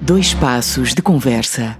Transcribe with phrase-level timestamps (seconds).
[0.00, 1.76] Dois Passos de Conversa,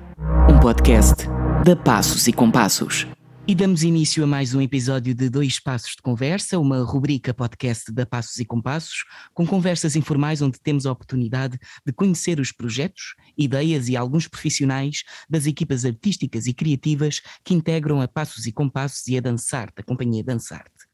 [0.50, 1.26] um podcast
[1.64, 3.06] da Passos e Compassos.
[3.46, 7.92] E damos início a mais um episódio de Dois Passos de Conversa, uma rubrica podcast
[7.92, 13.14] da Passos e Compassos, com conversas informais onde temos a oportunidade de conhecer os projetos,
[13.36, 19.06] ideias e alguns profissionais das equipas artísticas e criativas que integram a Passos e Compassos
[19.08, 20.86] e a Dançarte, a companhia Dançarte.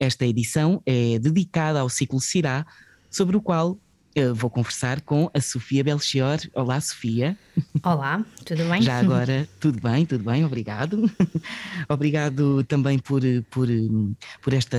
[0.00, 2.66] Esta edição é dedicada ao ciclo Cirá,
[3.10, 3.78] sobre o qual
[4.14, 6.38] eu vou conversar com a Sofia Belchior.
[6.54, 7.36] Olá, Sofia.
[7.82, 8.80] Olá, tudo bem?
[8.80, 11.10] Já agora, tudo bem, tudo bem, obrigado.
[11.88, 13.66] obrigado também por, por,
[14.40, 14.78] por esta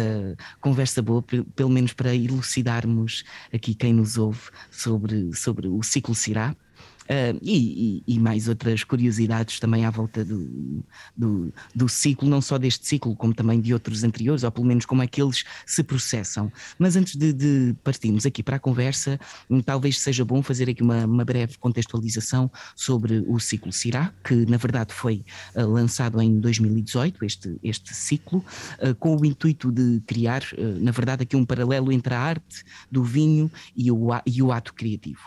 [0.62, 1.24] conversa boa,
[1.56, 6.56] pelo menos para elucidarmos aqui quem nos ouve sobre, sobre o ciclo Cirá.
[7.06, 10.84] Uh, e, e, mais outras curiosidades também à volta do,
[11.16, 14.88] do, do, ciclo, não só deste ciclo, como também de outros anteriores, ou pelo menos
[14.88, 16.52] como é que eles se processam.
[16.80, 20.82] Mas antes de, de partirmos aqui para a conversa, hum, talvez seja bom fazer aqui
[20.82, 26.40] uma, uma breve contextualização sobre o ciclo Cirá, que na verdade foi uh, lançado em
[26.40, 28.44] 2018, este, este ciclo,
[28.80, 30.42] uh, com o intuito de criar,
[30.82, 34.74] na verdade, aqui um paralelo entre a arte do vinho e o, e o ato
[34.74, 35.22] criativo.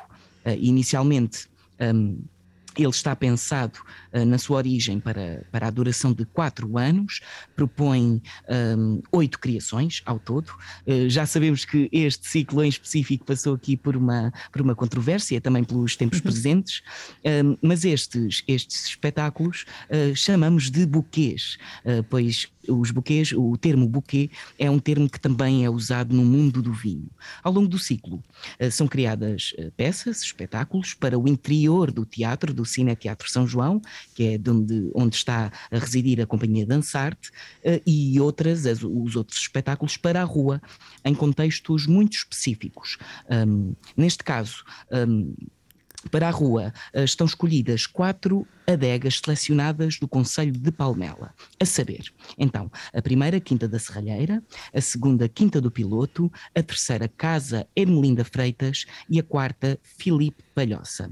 [0.60, 1.46] inicialmente,
[1.80, 2.18] um,
[2.76, 3.80] ele está pensado
[4.12, 7.20] na sua origem para, para a duração de quatro anos,
[7.54, 8.22] propõe
[8.76, 10.50] um, oito criações ao todo.
[10.86, 15.40] Uh, já sabemos que este ciclo em específico passou aqui por uma, por uma controvérsia,
[15.40, 16.22] também pelos tempos uhum.
[16.24, 16.82] presentes,
[17.44, 21.58] um, mas estes, estes espetáculos uh, chamamos de buquês,
[22.08, 26.60] pois os buquês, o termo buquê é um termo que também é usado no mundo
[26.60, 27.08] do vinho.
[27.42, 28.22] Ao longo do ciclo
[28.60, 33.46] uh, são criadas uh, peças, espetáculos para o interior do teatro, do Cine Teatro São
[33.46, 33.80] João,
[34.14, 37.30] que é de onde, onde está a residir a Companhia Dançarte,
[37.64, 40.60] uh, e outras, as, os outros espetáculos para a rua,
[41.04, 42.98] em contextos muito específicos.
[43.30, 45.34] Um, neste caso, um,
[46.10, 52.04] para a rua estão escolhidas quatro adegas selecionadas do Conselho de Palmela, a saber,
[52.38, 54.42] então, a primeira Quinta da Serralheira,
[54.72, 61.10] a segunda Quinta do Piloto, a terceira Casa Ermelinda Freitas e a quarta Filipe Palhoça.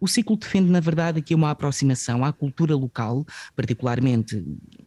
[0.00, 3.26] O ciclo defende, na verdade, aqui uma aproximação à cultura local,
[3.56, 4.44] particularmente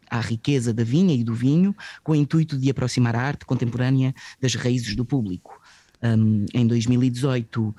[0.10, 4.14] à riqueza da vinha e do vinho, com o intuito de aproximar a arte contemporânea
[4.40, 5.60] das raízes do público.
[6.02, 7.76] Um, em 2018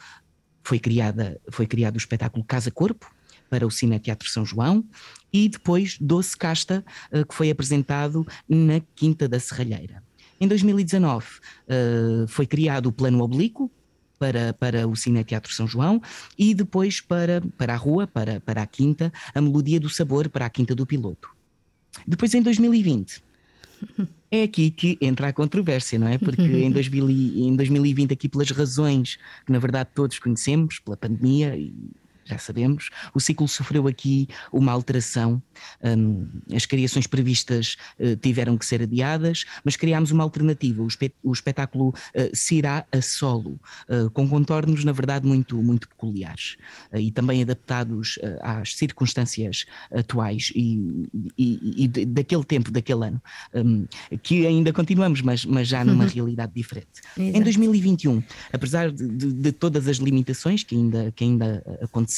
[0.63, 3.11] foi, criada, foi criado o espetáculo Casa Corpo,
[3.49, 4.83] para o Cine Teatro São João,
[5.31, 10.03] e depois Doce Casta, uh, que foi apresentado na Quinta da Serralheira.
[10.41, 11.31] Em 2019 uh,
[11.69, 13.71] eh, foi criado o Plano Oblíquo,
[14.23, 16.01] para, para o Cine Teatro São João
[16.39, 20.47] e depois para, para a rua, para, para a Quinta, a Melodia do Sabor para
[20.47, 21.29] a Quinta do Piloto.
[22.07, 23.21] Depois em 2020
[24.31, 26.19] é aqui que entra a controvérsia, não é?
[26.19, 31.57] Porque em, 2000, em 2020, aqui pelas razões que na verdade todos conhecemos, pela pandemia
[31.57, 31.75] e
[32.25, 32.91] já sabemos.
[33.15, 35.43] O ciclo sofreu aqui uma alteração.
[35.83, 41.15] Um, as criações previstas uh, tiveram que ser adiadas, mas criámos uma alternativa, o, espet
[41.23, 41.95] o espetáculo uh,
[42.35, 46.57] Cirá a solo, uh, com contornos, na verdade, muito, muito peculiares
[46.93, 53.23] uh, e também adaptados às circunstâncias atuais e, e, e, daquele tempo, daquele ano,
[53.55, 53.87] um,
[54.23, 56.11] que ainda continuamos, mas, mas já numa uhum.
[56.11, 57.01] realidade diferente.
[57.17, 57.39] Exato.
[57.39, 58.23] Em 2021,
[58.53, 62.12] apesar de, de, de, todas as limitações que ainda, que ainda aconteceram,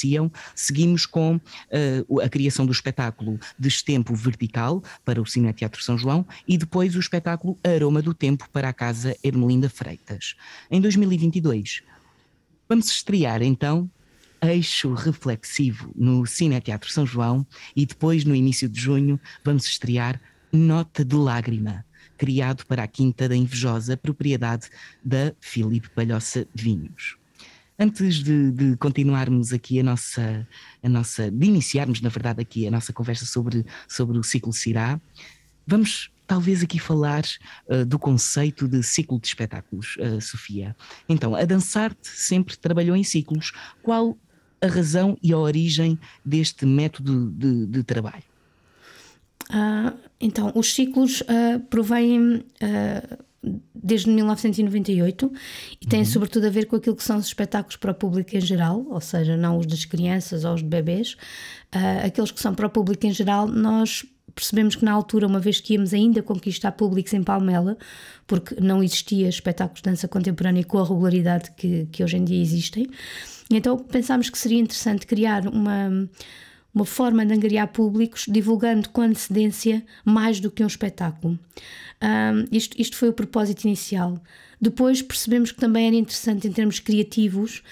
[0.55, 6.27] seguimos com uh, a criação do espetáculo Destempo Vertical para o Cine Teatro São João
[6.47, 10.35] e depois o espetáculo Aroma do Tempo para a Casa Ermelinda Freitas.
[10.71, 11.83] Em 2022,
[12.69, 13.91] vamos estrear então
[14.43, 20.21] Eixo Reflexivo no Cine Teatro São João e depois, no início de junho, vamos estrear
[20.53, 21.85] Nota de Lágrima,
[22.17, 24.69] criado para a Quinta da Invejosa, propriedade
[25.03, 27.17] da Filipe Palhoça Vinhos.
[27.79, 30.47] Antes de, de, continuarmos aqui a nossa,
[30.83, 35.01] a nossa, de iniciarmos, na verdade, aqui a nossa conversa sobre, sobre o ciclo Cirá,
[35.67, 37.25] vamos talvez aqui falar
[37.69, 40.77] uh, do conceito de ciclo de espetáculos, uh, Sofia.
[41.09, 43.53] Então, a Dançarte sempre trabalhou em ciclos.
[43.83, 44.17] Qual
[44.61, 48.23] a razão e a origem deste método de, de trabalho?
[49.51, 53.25] Uh, então, os ciclos uh, provêm uh,
[53.75, 55.33] desde 1998
[55.81, 56.05] e tem uhum.
[56.05, 59.01] sobretudo a ver com aquilo que são os espetáculos para o público em geral, ou
[59.01, 61.17] seja, não os das crianças ou os de bebês.
[61.75, 64.05] Uh, aqueles que são para o público em geral, nós
[64.35, 67.77] percebemos que na altura, uma vez que íamos ainda conquistar públicos em Palmela,
[68.27, 72.41] porque não existia espetáculos de dança contemporânea com a regularidade que, que hoje em dia
[72.41, 72.89] existem,
[73.51, 76.09] então pensámos que seria interessante criar uma
[76.75, 81.39] uma forma de angariar públicos, divulgando com antecedência mais do que um espetáculo.
[82.03, 84.21] Um, isto, isto foi o propósito inicial.
[84.61, 87.63] Depois percebemos que também era interessante, em termos criativos,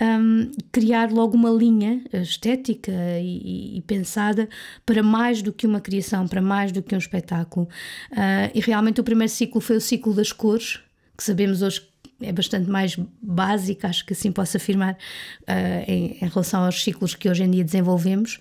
[0.00, 4.48] um, criar logo uma linha estética e, e, pensada
[4.84, 7.68] para mais do que uma criação, para mais do que um espetáculo.
[8.10, 10.80] Uh, e realmente o primeiro ciclo foi o ciclo das cores,
[11.16, 11.91] que sabemos hoje
[12.22, 17.14] é bastante mais básica, acho que assim posso afirmar, uh, em, em, relação aos ciclos
[17.14, 18.38] que hoje em dia desenvolvemos.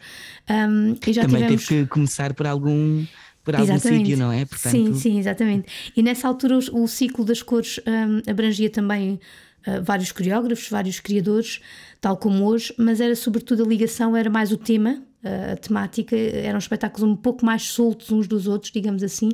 [0.50, 1.68] Um, e já Também tivemos...
[1.68, 3.06] teve que começar por algum
[3.44, 4.46] por algum sítio, não é?
[4.46, 4.72] Portanto...
[4.72, 5.68] Sim, sim, exatamente.
[5.96, 9.20] E nessa altura o, o ciclo das cores um, abrangia também
[9.68, 11.60] uh, vários coreógrafos, vários criadores,
[12.00, 16.58] tal como hoje, mas era sobretudo a ligação, era mais o tema, a temática, eram
[16.58, 19.30] espetáculos um pouco mais soltos uns dos outros, digamos assim,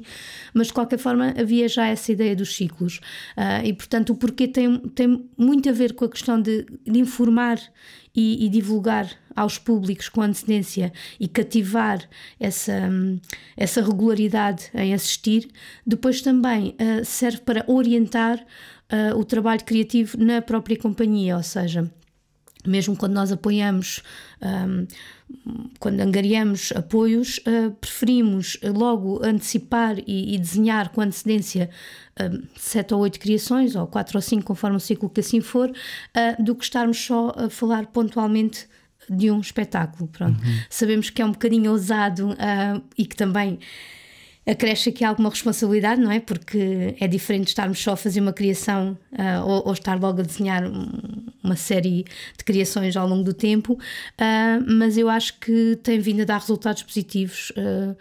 [0.54, 2.98] mas de qualquer forma havia já essa ideia dos ciclos.
[3.38, 7.00] Uh, e portanto, o porquê tem, tem muito a ver com a questão de, de
[7.00, 7.60] informar
[8.14, 12.00] e, e, divulgar aos públicos com antecedência e cativar
[12.40, 12.90] essa,
[13.56, 15.48] essa regularidade em assistir.
[15.86, 21.90] Depois também uh, serve para orientar uh, o trabalho criativo na própria companhia, ou seja,
[22.70, 24.02] mesmo quando nós apoiamos,
[24.42, 24.88] um,
[25.80, 31.70] quando angariamos apoios, uh, preferimos logo antecipar e, e, desenhar com antecedência
[32.20, 35.70] um, sete ou oito criações, ou quatro ou cinco, conforme o ciclo que assim for,
[35.70, 38.68] uh, do que estarmos só a falar pontualmente
[39.10, 40.08] de um espetáculo.
[40.10, 40.44] Pronto.
[40.44, 40.60] Uhum.
[40.70, 43.60] Sabemos que é um bocadinho ousado uh, e que também
[44.48, 46.20] acresce aqui alguma responsabilidade, não é?
[46.22, 50.24] Porque é diferente estarmos só a fazer uma criação uh, ou, ou, estar logo a
[50.24, 50.64] desenhar
[51.44, 52.06] uma série
[52.38, 56.40] de criações ao longo do tempo, uh, mas eu acho que tem vindo a dar
[56.40, 57.52] resultados positivos.
[57.52, 57.96] Uh,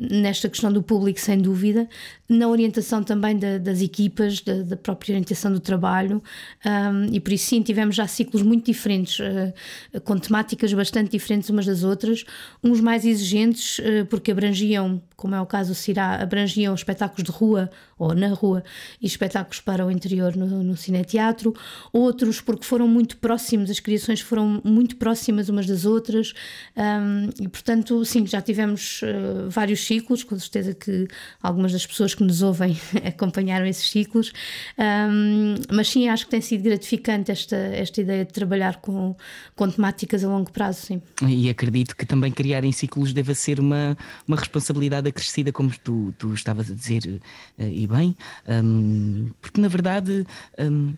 [0.00, 1.88] nesta questão do público, sem dúvida,
[2.28, 6.22] na orientação também da, das equipas, da, da, própria orientação do trabalho,
[6.64, 11.50] um, e por isso sim, tivemos já ciclos muito diferentes, uh, com temáticas bastante diferentes
[11.50, 12.24] umas das outras,
[12.62, 17.30] uns mais exigentes, uh, porque abrangiam, como é o caso do Cirá, abrangiam espetáculos de
[17.30, 17.68] rua
[17.98, 18.62] ou na rua
[19.00, 21.54] e espetáculos para o interior no, no cineteatro,
[21.92, 26.32] outros porque foram muito próximos, as criações foram muito próximas umas das outras,
[26.76, 31.08] um, e portanto, sim, já tivemos uh, vários ciclos, com certeza que
[31.42, 34.32] algumas das pessoas que nos ouvem acompanharam esses ciclos,
[34.78, 39.16] um, mas sim, acho que tem sido gratificante esta, esta ideia de trabalhar com,
[39.56, 41.02] com temáticas a longo prazo, sim.
[41.26, 43.96] E acredito que também criar em ciclos deva ser uma,
[44.26, 47.20] uma responsabilidade acrescida, como tu, tu estavas a dizer,
[47.58, 48.16] eh, e bem,
[48.48, 50.26] um, porque na verdade.
[50.58, 50.94] Um,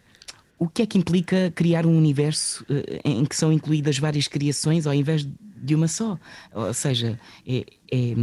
[0.59, 4.87] o que é que implica criar um universo uh, em que são incluídas várias criações
[4.87, 5.27] ao invés
[5.57, 6.19] de uma só?
[6.53, 8.15] Ou seja, é, é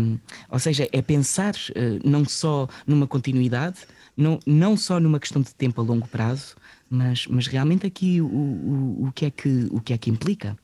[0.48, 3.80] ou seja, é pensar uh, não só numa continuidade,
[4.16, 6.56] não, não só numa questão de tempo a longo prazo,
[6.88, 10.56] mas, mas realmente aqui o, o, o, que, é que, o que é que implica?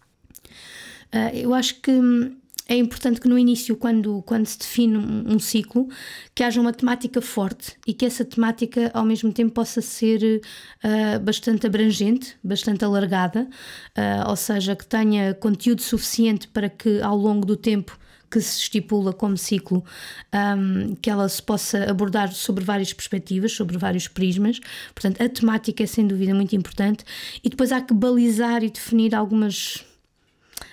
[1.13, 2.35] Uh, eu acho que hum,
[2.73, 5.87] é importante que no início, quando, quando se define um, um, ciclo,
[6.33, 10.41] que haja uma temática forte e que essa temática ao mesmo tempo possa ser
[10.83, 13.47] uh, bastante abrangente, bastante alargada,
[13.95, 17.95] uh, ou seja, que tenha conteúdo suficiente para que ao longo do tempo
[18.31, 19.85] que se estipula como ciclo,
[20.33, 24.59] um, que ela se possa abordar sobre várias perspectivas, sobre vários prismas.
[24.95, 27.05] Portanto, a temática é sem dúvida muito importante
[27.43, 29.85] e depois há que balizar e definir algumas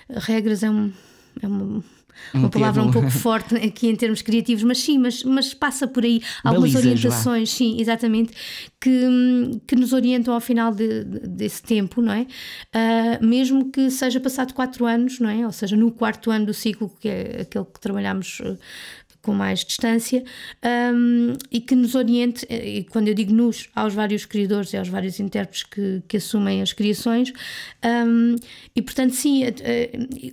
[0.09, 0.63] regras.
[0.63, 0.91] É um
[1.41, 1.83] é uma,
[2.33, 6.03] uma palavra um pouco forte aqui em termos criativos, mas sim, mas, mas passa por
[6.03, 8.33] aí algumas orientações, sim, exatamente,
[8.79, 12.21] que, que nos orientam ao final de, de, desse tempo, não é?
[12.21, 15.45] Uh, mesmo que seja passado quatro anos, não é?
[15.45, 18.41] Ou seja, no quarto ano do ciclo, que é aquele que trabalhamos
[19.21, 20.23] com mais distância
[20.93, 24.87] um, e que nos oriente, e quando eu digo nos, aos vários criadores e aos
[24.87, 27.31] vários intérpretes que, que assumem as criações.
[27.83, 28.35] Um,
[28.75, 29.43] e portanto, sim,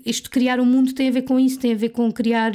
[0.05, 2.53] isto criar um mundo tem a ver com isso, tem a ver com criar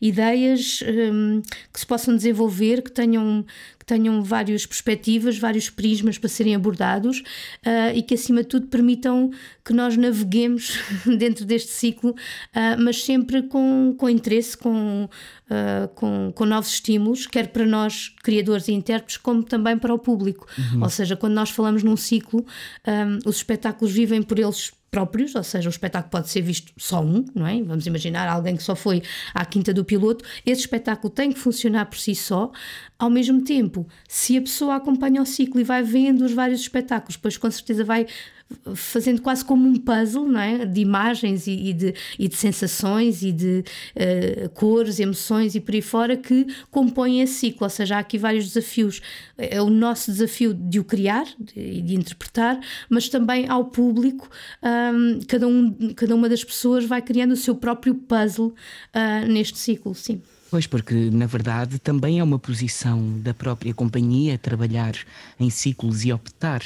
[0.00, 3.44] ideias um, que se possam desenvolver, que tenham,
[3.78, 8.66] que tenham várias perspectivas, vários prismas para serem abordados uh, e que, acima de tudo,
[8.68, 9.30] permitam
[9.64, 10.78] que nós naveguemos
[11.18, 15.08] dentro deste ciclo, uh, mas sempre com, com interesse, com,
[15.50, 19.98] uh, com, com novos estímulos, quer para nós, criadores e intérpretes, como também para o
[19.98, 20.46] público.
[20.58, 20.82] Uhum.
[20.82, 22.44] Ou seja, quando nós falamos num ciclo,
[22.86, 27.02] um, os espetáculos vivem por eles próprios, ou seja, o espetáculo pode ser visto só
[27.02, 27.60] um, não é?
[27.60, 29.02] Vamos imaginar alguém que só foi
[29.34, 32.52] à quinta do piloto, esse espetáculo tem que funcionar por si só.
[32.96, 37.16] Ao mesmo tempo, se a pessoa acompanha o ciclo e vai vendo os vários espetáculos,
[37.16, 38.06] depois com certeza vai
[38.74, 40.64] fazendo quase como um puzzle não é?
[40.64, 43.64] de imagens e, e de, e de sensações e de
[43.96, 47.64] uh, cores, emoções e por aí fora que compõem esse ciclo.
[47.64, 49.00] Ou seja, há aqui vários desafios.
[49.36, 54.28] É o nosso desafio de o criar e de, de, interpretar, mas também ao público,
[54.62, 58.54] um, cada, um, cada uma das pessoas vai criando o seu próprio puzzle
[58.94, 60.20] uh, neste ciclo, sim.
[60.50, 64.94] Pois, porque na verdade também é uma posição da própria companhia trabalhar
[65.40, 66.62] em ciclos e optar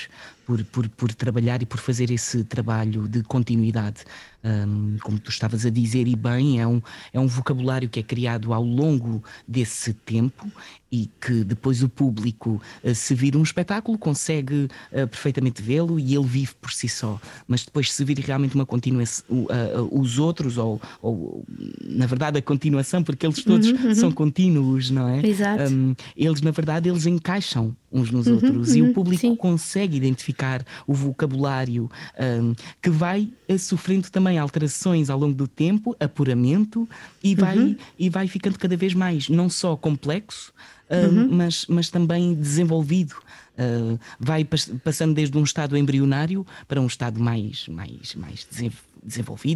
[0.48, 4.02] por, por, por trabalhar e por fazer esse trabalho de continuidade.
[4.42, 6.80] Um, como tu estavas a dizer, e bem, é um,
[7.12, 10.50] é um vocabulário que é criado ao longo desse tempo
[10.90, 16.14] e que depois o público, uh, se vir um espetáculo, consegue uh, perfeitamente vê-lo e
[16.14, 17.20] ele vive por si só.
[17.46, 21.44] Mas depois, se vir realmente uma continuação, uh, os outros, ou, ou,
[21.84, 23.94] na verdade a continuação, porque eles todos uhum, uhum.
[23.94, 25.26] são contínuos, não é?
[25.26, 25.70] Exato.
[25.70, 29.34] Um, eles, na verdade, eles encaixam uns nos uhum, outros e o uhum, público sim.
[29.34, 30.37] consegue identificar
[30.86, 33.28] o vocabulário um, que vai
[33.58, 36.88] sofrendo também alterações ao longo do tempo, apuramento
[37.22, 37.76] e vai, uhum.
[37.98, 40.52] e vai ficando cada vez mais não só complexo,
[40.88, 43.16] uh, mas, mas também desenvolvido.
[43.58, 48.87] Uh, vai passando desde um estado embrionário para um estado mais, mais, mais desenvolvido,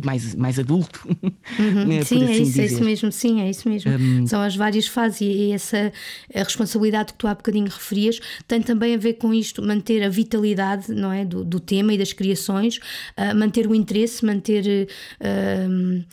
[0.04, 1.06] mais, mais adulto.
[1.58, 1.92] Uhum.
[1.92, 3.90] É, sim, é assim isso, é isso mesmo, sim, é isso mesmo.
[3.90, 4.26] Um...
[4.26, 5.92] São as várias fases e essa
[6.34, 10.08] a responsabilidade que tu há bocadinho referias tem também a ver com isto, manter a
[10.08, 14.88] vitalidade não é, do, do tema e das criações, uh, manter o interesse, manter.
[15.20, 16.04] Uh,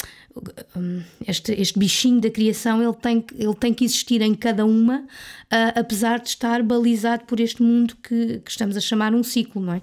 [1.27, 5.79] este, este bichinho da criação ele tem, ele tem que existir em cada uma, uh,
[5.79, 9.73] apesar de estar balizado por este mundo que, que estamos a chamar um ciclo, não
[9.73, 9.81] é?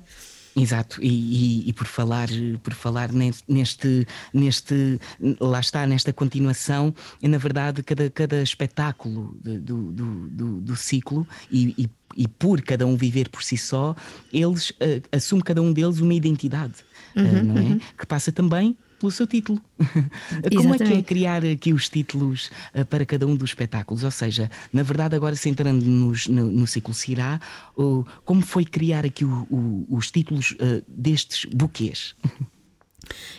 [0.57, 2.29] Exato, e, e, e, por falar,
[2.63, 4.99] por falar neste, neste,
[5.39, 11.29] lá está, nesta continuação, é na verdade cada, cada espetáculo do, do, do, do ciclo
[11.53, 13.95] e, e, e, por cada um viver por si só,
[14.33, 16.77] eles uh, assume cada um deles uma identidade,
[17.15, 17.61] uhum, uh, não é?
[17.61, 17.81] Uhum.
[17.99, 19.61] Que passa também pelo seu título.
[20.57, 24.05] Como é que é criar aqui os títulos uh, para cada um dos espetáculos?
[24.05, 27.41] Ou seja, na verdade, agora centrando nos, no, no ciclo Cirá,
[27.77, 32.15] uh, como foi criar aqui o, o, os títulos uh, destes buquês?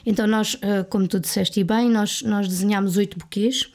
[0.06, 0.58] Então, nós,
[0.90, 3.70] como tu disseste bem, nós, nós desenhámos oito buquês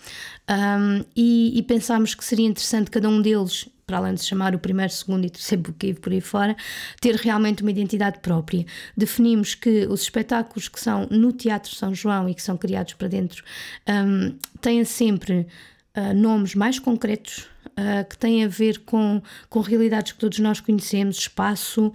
[0.49, 4.55] um, e, e pensámos que seria interessante cada um deles para além de se chamar
[4.55, 6.57] o primeiro, segundo e terceiro buquê por aí fora,
[6.99, 8.65] ter realmente uma identidade própria.
[8.97, 13.09] Definimos que os espetáculos que são no Teatro São João e que são criados para
[13.09, 13.45] dentro
[13.87, 15.47] um, têm sempre
[15.95, 17.51] uh, nomes mais concretos.
[17.73, 21.91] Uh, que têm a ver com, com realidades que todos nós conhecemos, espaço,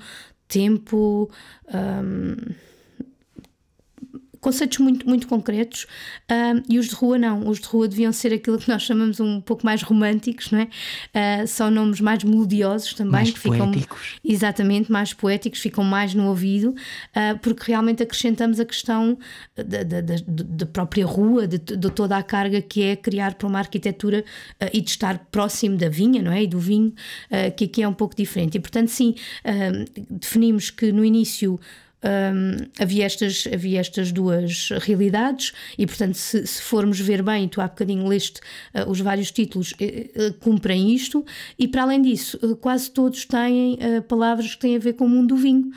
[0.48, 1.30] tempo,
[1.72, 2.36] um,
[4.48, 5.84] conceitos muito, muito concretos
[6.32, 7.50] uh, e os de rua não.
[7.50, 10.63] Os de rua deviam ser aquilo que nós chamamos um pouco mais românticos, não é?
[11.44, 14.16] Uh, são nomes mais melodiosos também, mais que ficam poéticos.
[14.24, 19.20] exatamente mais poéticos, ficam mais no ouvido, uh, porque realmente acrescentamos a questão
[19.54, 23.48] da, da, da, da própria rua, de, de, toda a carga que é criar para
[23.50, 24.24] uma arquitetura
[24.72, 26.44] e de estar próximo da vinha, não é?
[26.44, 26.94] E do vinho,
[27.56, 28.56] que aqui é um pouco diferente.
[28.58, 29.16] E portanto, sim,
[30.10, 31.60] definimos que no início
[32.04, 37.60] um, havia, estas, havia estas duas realidades, e portanto, se, se formos ver bem, tu
[37.60, 38.39] há bocadinho leste
[38.74, 41.25] uh, os vários títulos, uh, uh, cumprem isto,
[41.58, 43.77] e para além disso, quase todos têm
[44.08, 45.72] palavras que têm a ver com o mundo do vinho,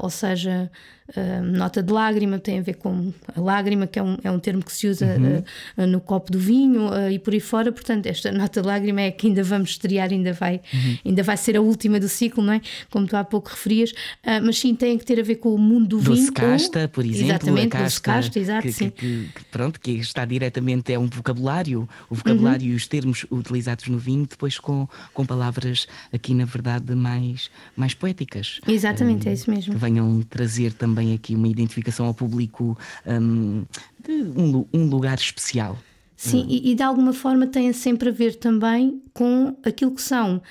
[0.00, 0.70] ou seja,
[1.16, 4.38] Uh, nota de lágrima tem a ver com a lágrima, que é um, é um
[4.38, 5.42] termo que se usa uhum.
[5.82, 7.72] uh, no copo do vinho uh, e por aí fora.
[7.72, 10.98] Portanto, esta nota de lágrima é que ainda vamos estrear, ainda vai, uhum.
[11.06, 12.60] ainda vai ser a última do ciclo, não é?
[12.90, 13.94] Como tu há pouco referias,
[14.42, 16.32] mas sim tem que ter a ver com o mundo do doce vinho.
[16.34, 18.90] casta, por exemplo, exatamente, a casca, casta, exato, que, sim.
[18.90, 22.72] Que, que, pronto, que está diretamente, é um vocabulário, o vocabulário uhum.
[22.72, 27.94] e os termos utilizados no vinho, depois com, com palavras aqui, na verdade, mais, mais
[27.94, 28.60] poéticas.
[28.68, 29.72] Exatamente, é isso mesmo.
[29.72, 33.64] Que venham trazer também aqui uma identificação ao público um,
[34.02, 35.78] de um, um lugar especial.
[36.16, 40.42] Sim, e, e, de alguma forma tem sempre a ver também com aquilo que são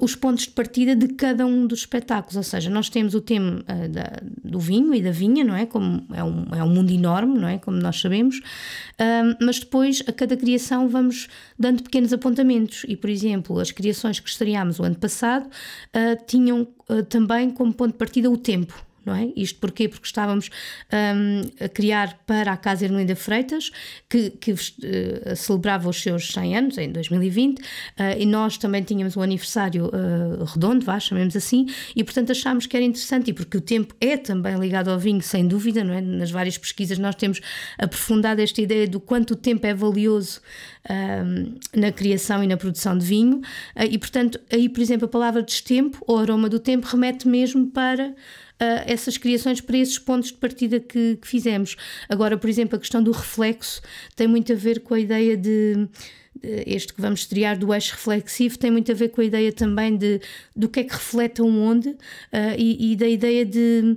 [0.00, 3.62] os pontos de partida de cada um dos espetáculos, ou seja, nós temos o tema
[3.62, 5.66] uh, da, do vinho e da vinha, não é?
[5.66, 7.58] Como é um, é um mundo enorme, não é?
[7.58, 11.28] Como nós sabemos, uh, mas depois a cada criação vamos
[11.58, 16.66] dando pequenos apontamentos e, por exemplo, as criações que estreámos o ano passado uh, tinham
[17.08, 19.32] também como ponto de partida o tempo, não é?
[19.36, 19.88] Isto porquê?
[19.88, 20.50] Porque estávamos
[20.92, 23.70] um, a criar para a Casa Ermelinda Freitas,
[24.08, 27.62] que, que uh, celebrava os seus 100 anos em 2020, uh,
[27.96, 32.66] eh, e nós também tínhamos um aniversário uh, redondo, vá, chamemos assim, e portanto achámos
[32.66, 35.94] que era interessante, e porque o tempo é também ligado ao vinho, sem dúvida, não
[35.94, 36.00] é?
[36.00, 37.40] Nas várias pesquisas nós temos
[37.78, 40.40] aprofundado esta ideia do quanto o tempo é valioso
[40.88, 43.40] um, na criação e na produção de vinho,
[43.90, 48.14] e portanto aí, por exemplo, a palavra destempo ou aroma do tempo remete mesmo para
[48.86, 51.76] essas criações para esses pontos de partida que, que fizemos.
[52.08, 53.82] Agora, por exemplo, a questão do reflexo
[54.14, 55.88] tem muito a ver com a ideia de
[56.66, 59.96] este que vamos estrear do eixo reflexivo tem muito a ver com a ideia também
[59.96, 60.20] de
[60.54, 61.96] do que é que reflete onde uh,
[62.58, 63.96] e, e, da ideia de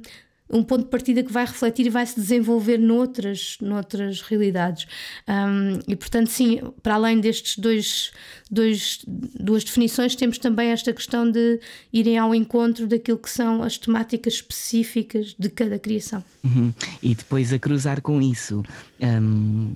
[0.50, 4.88] um ponto de partida que vai refletir e vai se desenvolver noutras, noutras realidades.
[5.28, 8.12] Um, e portanto, sim, para além destes dois,
[8.50, 11.60] dois, duas definições, temos também esta questão de
[11.92, 16.24] irem ao encontro daquilo que são as temáticas específicas de cada criação.
[16.44, 16.74] Uhum.
[17.02, 18.64] E depois a cruzar com isso.
[19.02, 19.76] Um,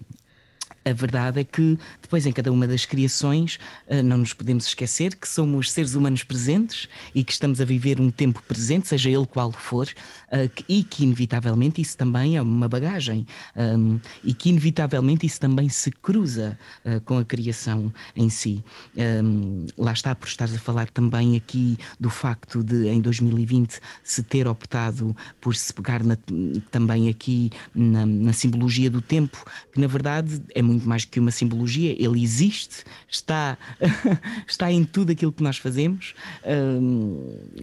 [0.84, 5.16] a verdade é que depois em cada uma das criações eh, não nos podemos esquecer
[5.16, 9.26] que somos seres humanos presentes e que estamos a viver um tempo presente, seja ele
[9.26, 9.88] qual for,
[10.32, 15.70] eh, e que inevitavelmente isso também é uma bagagem ehm, e que inevitavelmente isso também
[15.70, 18.64] se cruza eh, com a criação em si.
[18.98, 24.24] Ehm, lá está, por estás a falar também aqui do facto de em 2020 se
[24.24, 26.18] ter optado por se pegar na,
[26.72, 31.32] também aqui na, na simbologia do tempo, que na verdade é muito mais que uma
[31.32, 33.58] simbologia, ele existe, está,
[34.48, 36.14] está em tudo aquilo que nós fazemos.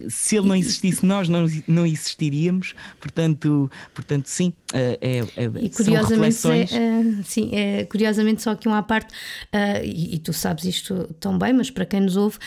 [0.09, 2.73] se ele não existisse, nós não, não existiríamos.
[2.99, 8.67] Portanto, portanto sim, uh, é, é, e curiosamente, é, uh, sim, é, curiosamente, só que
[8.67, 12.37] uma parte, uh, e, e, tu sabes isto tão bem, mas para quem nos ouve,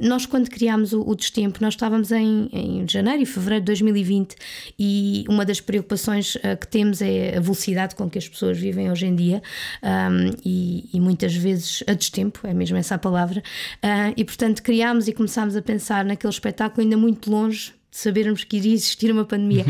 [0.00, 4.36] nós quando criámos o, o Destempo, nós estávamos em, em janeiro e fevereiro de 2020
[4.78, 9.06] e uma das preocupações que temos é a velocidade com que as pessoas vivem hoje
[9.06, 9.42] em dia.
[9.82, 10.11] Um,
[10.44, 15.08] e, e, muitas vezes a destempo, é mesmo essa a palavra, uh, e portanto criámos
[15.08, 19.64] e começámos a pensar naquele espetáculo ainda muito longe sabermos que iria existir uma pandemia.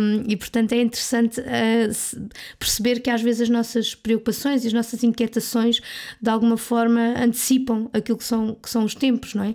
[0.00, 2.28] um, e, portanto, é interessante uh,
[2.58, 5.80] perceber que às vezes as nossas preocupações e as nossas inquietações
[6.20, 9.54] de alguma forma antecipam aquilo que são, que são os tempos, não é?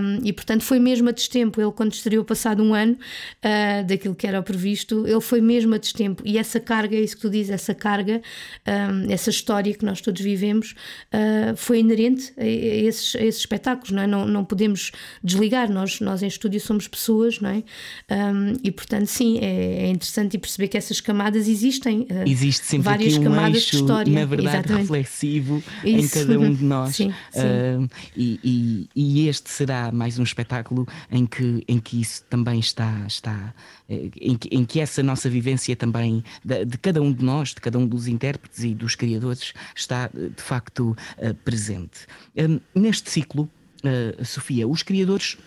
[0.00, 1.60] Um, e, portanto, foi mesmo a destempo.
[1.60, 5.78] Ele, quando estreou passado um ano uh, daquilo que era previsto, ele foi mesmo a
[5.78, 6.22] destempo.
[6.24, 8.22] E essa carga, é isso que tu dizes, essa carga,
[8.66, 10.76] um, essa história que nós todos vivemos,
[11.12, 14.06] uh, foi inerente a, a, esses, a esses espetáculos, não é?
[14.06, 14.92] Não, não podemos
[15.24, 15.72] desligar.
[15.72, 17.64] Nós, nós em estúdio somos pessoas pessoas, não é?
[18.10, 22.02] Um, e portanto, sim, é, é, interessante perceber que essas camadas existem.
[22.02, 24.12] Uh, Existe sempre várias aqui um camadas eixo, de história.
[24.12, 24.82] Na verdade, Exatamente.
[24.82, 25.88] reflexivo Isso.
[25.88, 26.94] em cada um de nós.
[26.94, 27.40] sim, sim.
[27.40, 32.58] Uh, e, e, e, este será mais um espetáculo em que, em que isso também
[32.58, 33.04] está.
[33.06, 33.54] está
[33.88, 37.50] eh, em que, em que essa nossa vivência também de, de, cada um de nós,
[37.50, 42.06] de cada um dos intérpretes e dos criadores, está de facto uh, presente.
[42.36, 43.48] Um, neste ciclo,
[43.84, 45.38] uh, Sofia, os criadores,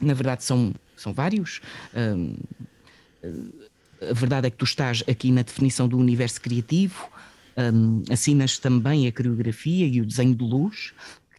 [0.00, 1.60] na verdade, são são vários.
[1.94, 2.34] Um,
[4.00, 7.08] a verdade é que tu estás aqui na definição do universo criativo,
[7.56, 10.92] um, assinas também a coreografia e o desenho de luz,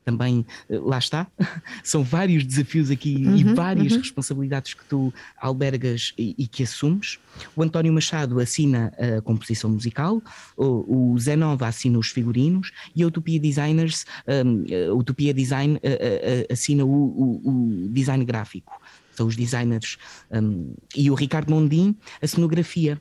[0.03, 1.27] também eh, lá está,
[1.83, 3.99] são vários desafios aqui uhum, e várias uhum.
[3.99, 7.19] responsabilidades que tu albergas e, e, que assumes.
[7.55, 10.21] O António Machado assina a composição musical,
[10.57, 15.79] o, o Zé Nova assina os figurinos e a Utopia Designers, um, a Utopia Design
[15.83, 18.81] a, a, assina o, o, o design gráfico
[19.19, 19.97] são os designers,
[20.31, 22.99] um, e o Ricardo Mondim, a cenografia.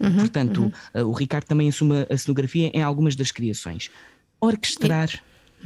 [0.00, 0.62] Uhum, Portanto,
[0.94, 1.02] uhum.
[1.02, 3.90] Uh, o Ricardo também assume a cenografia em algumas das criações.
[4.40, 5.10] Orquestrar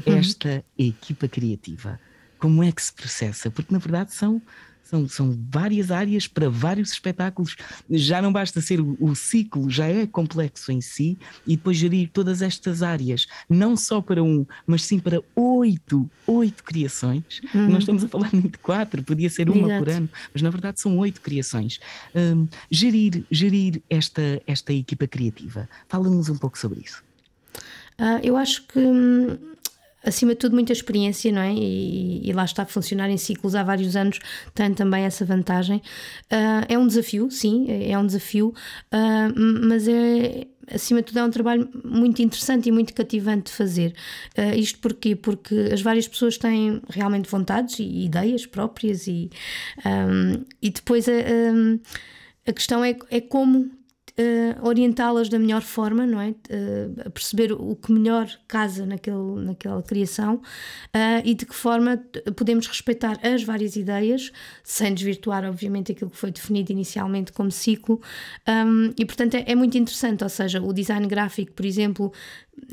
[0.07, 0.17] uhum.
[0.17, 2.01] esta equipa criativa,
[2.41, 3.51] como é que se processa?
[3.51, 4.43] Porque na verdade são
[4.91, 7.55] são, são várias áreas para vários espetáculos.
[7.89, 12.11] Já não basta ser o, o, ciclo, já é complexo em si, e depois gerir
[12.13, 17.41] todas estas áreas, não só para um, mas sim para oito, oito criações.
[17.55, 17.69] Uhum.
[17.69, 19.85] Nós estamos a falar de quatro, podia ser uma Exato.
[19.85, 21.79] por ano, mas na verdade são oito criações.
[22.13, 25.69] Um, gerir gerir esta, esta equipa criativa.
[25.89, 27.01] Fala-nos um pouco sobre isso.
[28.01, 28.81] Uh, eu acho que.
[30.05, 31.53] Acima de tudo, muita experiência, não é?
[31.53, 34.19] E, e, lá está a funcionar em ciclos há vários anos,
[34.55, 35.79] tem também essa vantagem.
[36.33, 38.55] Uh, é um desafio, sim, é, é um desafio,
[38.93, 40.47] uh, mas é.
[40.73, 43.93] Acima de tudo, é um trabalho muito interessante e muito cativante de fazer.
[44.39, 45.17] Uh, isto porquê?
[45.17, 49.31] Porque as várias pessoas têm realmente vontades e ideias próprias, e,
[49.85, 51.13] um, e depois a,
[52.47, 53.69] a questão é, é como
[54.21, 56.31] uh, orientá-las da melhor forma, não é?
[56.31, 62.03] Uh, perceber o que melhor casa naquele, naquela criação uh, e de que forma
[62.37, 64.31] podemos respeitar as várias ideias,
[64.63, 68.01] sem desvirtuar, obviamente, aquilo que foi definido inicialmente como ciclo.
[68.49, 72.13] Um, e, portanto, é, é muito interessante, ou seja, o design gráfico, por exemplo,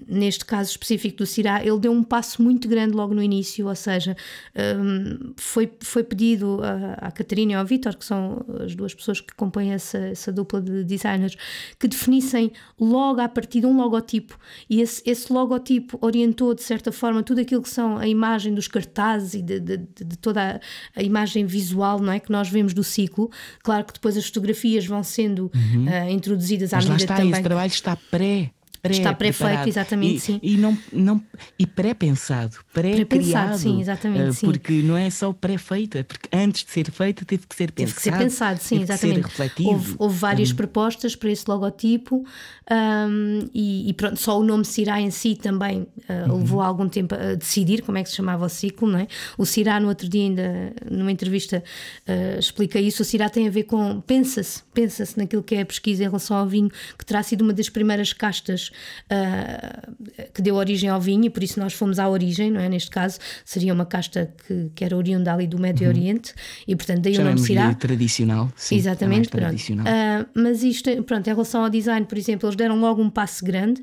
[0.08, 3.76] neste caso específico do Cirá, ele deu um passo muito grande logo no início, ou
[3.76, 4.16] seja,
[4.56, 6.60] um, foi, foi pedido
[6.98, 10.62] à Catarina e ao Vitor, que são as duas pessoas que compõem essa, essa dupla
[10.62, 11.36] de designers,
[11.80, 14.38] que definissem logo a partir de um logotipo,
[14.70, 18.68] e esse, esse logotipo orientou de certa forma tudo aquilo que são a imagem dos
[18.68, 20.60] cartazes e de, de, de toda
[20.96, 23.30] a, a, imagem visual não é, que nós vemos do ciclo.
[23.64, 25.86] Claro que depois as fotografias vão sendo uhum.
[25.86, 27.32] uh, introduzidas à Mas medida lá está, também.
[27.32, 28.52] Esse trabalho está pré
[28.88, 30.40] pré está pré-feito, exatamente, e, sim.
[30.42, 31.22] E, não, não,
[31.58, 33.58] e pré-pensado, pré-criado.
[33.58, 34.46] sim, exatamente, uh, sim.
[34.46, 37.76] Porque não é só pré-feita, porque antes de ser feita teve que ser pensado.
[37.76, 39.22] Teve que ser pensado, sim, exatamente.
[39.22, 39.70] refletido.
[39.70, 40.56] Houve, houve várias Uhum.
[40.56, 42.26] propostas para esse logotipo
[42.72, 46.38] um, e, e pronto, só o nome Cirá em si também uh, Uhum.
[46.40, 49.08] levou algum tempo a decidir como é que se chamava o ciclo, não é?
[49.38, 51.64] O Cirá, no outro dia, ainda numa entrevista,
[52.08, 53.02] uh, explica isso.
[53.02, 54.02] O Cirá tem a ver com.
[54.02, 57.54] Pensa-se, pensa-se naquilo que é a pesquisa em relação ao vinho, que terá sido uma
[57.54, 58.72] das primeiras castas
[59.12, 62.70] uh, que deu origem ao vinho e por isso nós fomos à origem, não é?
[62.70, 66.34] Neste caso, seria uma casta que, que era oriunda ali do Médio Oriente
[66.68, 67.74] e, portanto, daí o nome Cirá.
[67.74, 68.52] tradicional.
[68.56, 69.44] Sim, é Exatamente, pronto.
[69.44, 69.86] tradicional.
[69.88, 73.44] Ah, mas isto, pronto, em relação ao design, por exemplo, eles deram logo um passo
[73.44, 73.82] grande.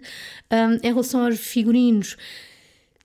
[0.51, 2.17] Ah, em relação aos figurinos,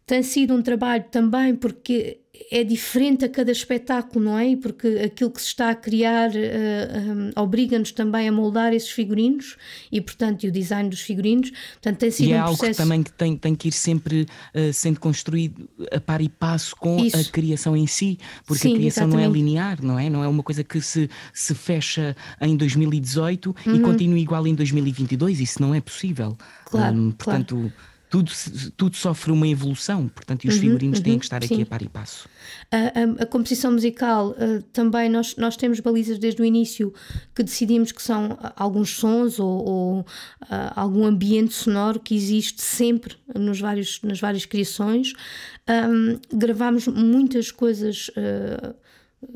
[0.05, 2.19] tem sido um trabalho também porque
[2.51, 4.55] é diferente a cada espetáculo, não é?
[4.55, 9.55] Porque aquilo que se está a criar ah, ah, obriga-nos também a moldar esses figurinos
[9.91, 11.51] e, portanto, e o design dos figurinos.
[11.73, 12.77] Portanto, tem sido E é um algo processo.
[12.77, 16.75] que também que tem, tem que ir sempre uh, sendo construído a par e passo
[16.75, 17.17] com Isso.
[17.17, 19.43] a criação em si, porque Sim, a criação não é exatamente.
[19.45, 20.09] linear, não é?
[20.09, 23.75] Não é uma coisa que se, se fecha em 2018 Uhum.
[23.75, 26.37] e continua igual em 2022, isso não é possível.
[26.65, 27.71] Claro, Hum, claro.
[28.09, 28.31] Tudo,
[28.75, 31.63] tudo sofre uma evolução, portanto, e os figurinos têm que estar aqui Uhum, sim.
[31.63, 32.27] a par e passo.
[32.71, 36.93] A, a- a composição musical uh, também nós, nós temos balizas desde o início
[37.35, 40.05] que decidimos que são alguns sons ou, ou, uh,
[40.75, 45.13] algum ambiente sonoro que existe sempre nos vários, nas várias criações.
[45.69, 48.09] Um, gravámos muitas coisas.
[48.09, 48.75] uh,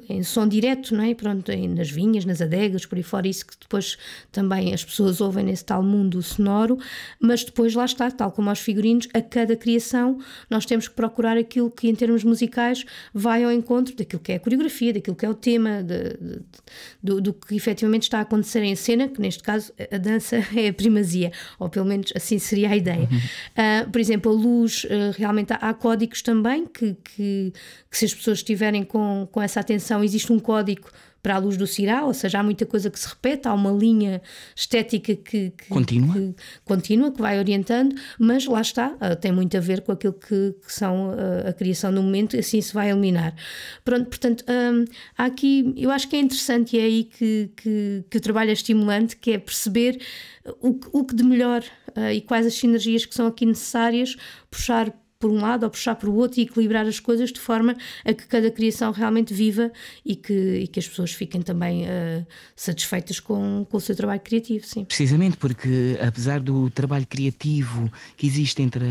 [0.10, 1.13] em som direto, não é?
[1.13, 3.98] Pronto, nas vinhas, nas adegas, por aí fora, isso que depois
[4.32, 6.78] também as pessoas ouvem nesse tal mundo sonoro,
[7.19, 10.19] mas depois lá está, tal como aos figurinos, a cada criação
[10.50, 14.36] nós temos que procurar aquilo que em termos musicais vai ao encontro daquilo que é
[14.36, 16.41] a coreografia, daquilo que é o tema, de- de-
[17.02, 20.69] do, do que efetivamente está a acontecer em cena, que neste caso a dança é
[20.69, 23.10] a primazia, ou pelo menos assim seria a ideia.
[23.56, 27.52] Ah, por exemplo, a luz, ah, realmente há, há códigos também que, que,
[27.91, 29.73] que se as pessoas estiverem com, com essa atenção,
[30.04, 30.90] existe um código
[31.22, 33.72] para a luz do cirá, ou seja, há muita coisa que se repete, há uma
[33.72, 34.22] linha
[34.54, 36.14] estética que, que- Contínua.
[36.14, 40.12] que, contínua, que vai orientando, mas lá está, ah, tem muito a ver com aquilo
[40.12, 43.34] que, que são ah, a criação do momento, assim se vai eliminar.
[43.86, 44.84] Pronto, portanto, hum,
[45.18, 48.50] há aqui, eu acho que é interessante e é aí que, que, que o trabalho
[48.50, 50.02] é estimulante, que é perceber
[50.60, 51.64] o, que- o que de melhor
[51.96, 54.18] ah, e quais as sinergias que são aqui necessárias,
[54.52, 57.78] puxar por um lado ou puxar por o outro e equilibrar as coisas de forma
[58.04, 59.72] a que cada criação realmente viva
[60.06, 62.26] e que, e que as pessoas fiquem também ah,
[62.58, 64.84] satisfeitas com, com o seu trabalho criativo, sim.
[64.84, 68.84] Precisamente porque, apesar do trabalho criativo que existe entre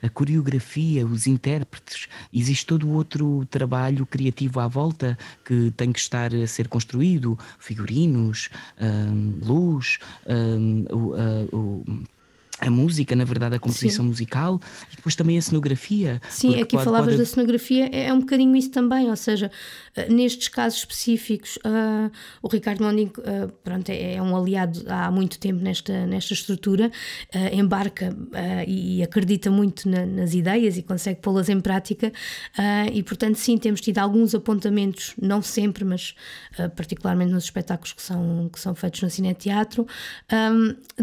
[0.00, 5.90] a, a coreografia, os intérpretes, existe todo o outro trabalho criativo à volta que tem
[5.90, 8.48] que estar a ser construído: figurinos,
[8.80, 9.98] hum, luz,
[10.28, 12.04] hum, o- o-
[12.60, 14.60] a música, na verdade, a composição musical
[14.92, 16.20] e depois também a cenografia.
[16.28, 19.50] Sim, aqui pode- falavas pode- da cenografia, é é um bocadinho isso também, ou seja,
[20.08, 22.10] nestes casos específicos, ah,
[22.42, 26.90] o Ricardo Monding ah, pronto, é, é um aliado há muito tempo nesta, nesta estrutura,
[27.34, 28.14] ah, embarca
[28.66, 32.12] e, e acredita muito na- nas ideias e consegue pô-las em prática,
[32.92, 36.14] e portanto, sim, temos tido alguns apontamentos, não sempre, mas
[36.76, 39.86] particularmente nos espetáculos que são, que são feitos no cineteatro,
[40.30, 40.50] ah,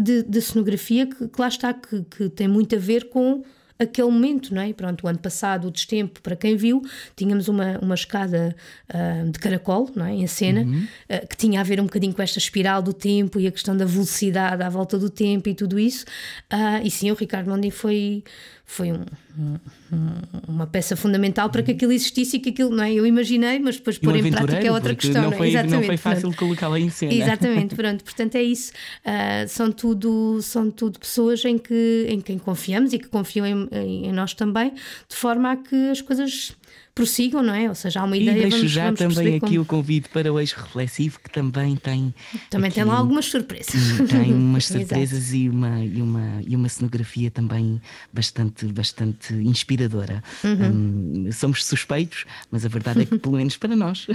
[0.00, 3.42] de, de cenografia, que, que lá está, que, que tem muito a ver com
[3.78, 4.72] aquele momento, não é?
[4.72, 6.82] Pronto, o ano passado, o destempo, para quem viu,
[7.14, 8.54] tínhamos uma, uma escada
[8.88, 10.14] ah, de caracol, não é?
[10.14, 10.66] Em cena,
[11.08, 13.76] ah, que tinha a ver um bocadinho com esta espiral do tempo e a questão
[13.76, 16.04] da velocidade à volta do tempo e tudo isso.
[16.50, 18.24] Ah, e sim, o Ricardo Mondin foi,
[18.70, 19.02] foi um-
[19.38, 19.56] um-
[19.96, 22.92] um- uma peça fundamental para que aquilo existisse e que aquilo, não é?
[22.92, 25.38] Eu imaginei, mas depois um pôr em prática é outra questão, não não é?
[25.38, 26.14] foi, não Exatamente, foi pronto.
[26.14, 27.14] fácil colocá-la em cena.
[27.14, 28.70] Exatamente, pronto, portanto é isso.
[29.02, 33.68] Ah, são, tudo, são tudo pessoas em, que, em quem confiamos e que confiam em,
[33.72, 34.74] em- em nós também,
[35.08, 36.52] de forma a que as coisas
[36.98, 37.68] prossigam, não é?
[37.68, 38.40] Ou seja, há uma E ideia.
[38.42, 41.76] deixo vamos, já vamos também aqui como- o convite para o eixo reflexivo, que também
[41.76, 42.12] tem.
[42.50, 43.72] Também tem lá algumas surpresas.
[44.10, 47.80] Tem umas surpresas e uma, e, uma, e uma cenografia também
[48.12, 50.22] bastante, bastante inspiradora.
[50.42, 51.26] Uhum.
[51.26, 54.06] Hum, somos suspeitos, mas a verdade é que, pelo menos para nós,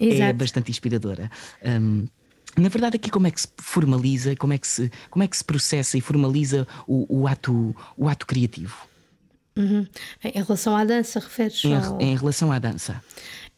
[0.00, 1.30] é bastante inspiradora.
[1.64, 2.06] Hum,
[2.56, 5.36] na verdade, aqui como é que se formaliza, como é que se, como é que
[5.36, 8.74] se processa e formaliza o, o ato, o ato criativo?
[9.56, 9.86] Uhum.
[10.24, 11.64] Em relação à dança, referes?
[11.64, 12.00] Em, ao...
[12.00, 13.02] em relação à dança.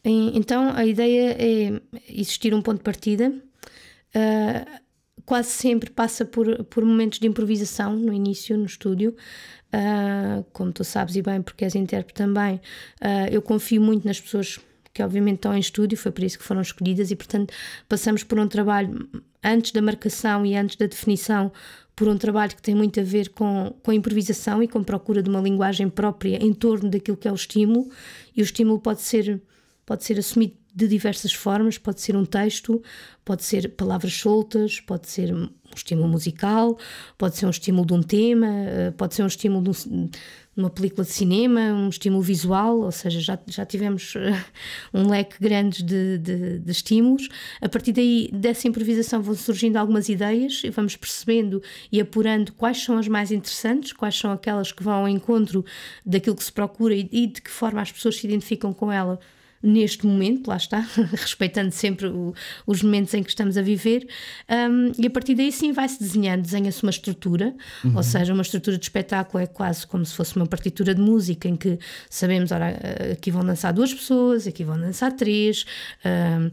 [0.05, 3.33] Então, a ideia é existir um ponto de partida.
[4.15, 4.81] Uh,
[5.25, 9.17] quase sempre passa por, por momentos de improvisação no início, no estúdio.
[9.75, 12.57] Uh, como tu sabes e bem, porque és intérprete também,
[13.03, 14.61] uh, eu confio muito nas pessoas
[14.93, 17.53] que obviamente estão em estúdio, foi por isso que foram escolhidas e portanto
[17.89, 19.09] passamos por um trabalho
[19.45, 21.53] antes da marcação e antes da definição
[21.95, 24.85] por um trabalho que tem muito a ver com, com a improvisação e com a
[24.85, 27.89] procura de uma linguagem própria em torno daquilo que é o estímulo.
[28.35, 29.41] E o estímulo pode ser
[29.87, 32.83] pode ser assumido de diversas formas, pode ser um texto,
[33.25, 36.77] pode ser palavras soltas, pode ser um estímulo musical,
[37.17, 40.11] pode ser um estímulo de um tema, eh, pode ser um estímulo de, um,
[40.57, 44.45] uma película de cinema, um estímulo visual, ou seja, já, já tivemos eh,
[44.93, 47.29] um leque grande de, de, de estímulos.
[47.61, 52.83] A partir daí, dessa improvisação, vão surgindo algumas ideias e vamos percebendo e apurando quais
[52.83, 55.65] são as mais interessantes, quais são aquelas que vão ao encontro
[56.05, 59.21] daquilo que se procura e, e de que forma as pessoas se identificam com ela
[59.65, 62.35] neste momento, lá está, respeitando sempre o,
[62.67, 64.07] os momentos em que estamos a viver,
[64.71, 67.97] um, e a partir daí sim vai-se desenhando, desenha-se uma estrutura, uhum.
[67.97, 71.49] ou seja, uma estrutura de espetáculo é quase como se fosse uma partitura de música
[71.49, 71.79] em que
[72.11, 72.77] sabemos, ora,
[73.13, 75.65] aqui vão dançar duas pessoas, aqui vão dançar três,
[76.05, 76.51] um,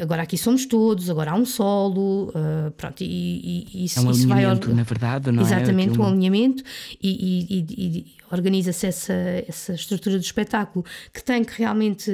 [0.00, 4.02] agora aqui somos todos, agora há um solo, uh, pronto, e, e, e isso, é
[4.02, 4.44] um isso vai.
[4.46, 5.62] Na verdade, não Exatamente, é?
[5.62, 6.62] Exatamente, um alinhamento,
[7.02, 9.14] e, e organiza-se essa,
[9.46, 12.10] essa estrutura do espetáculo que tem que realmente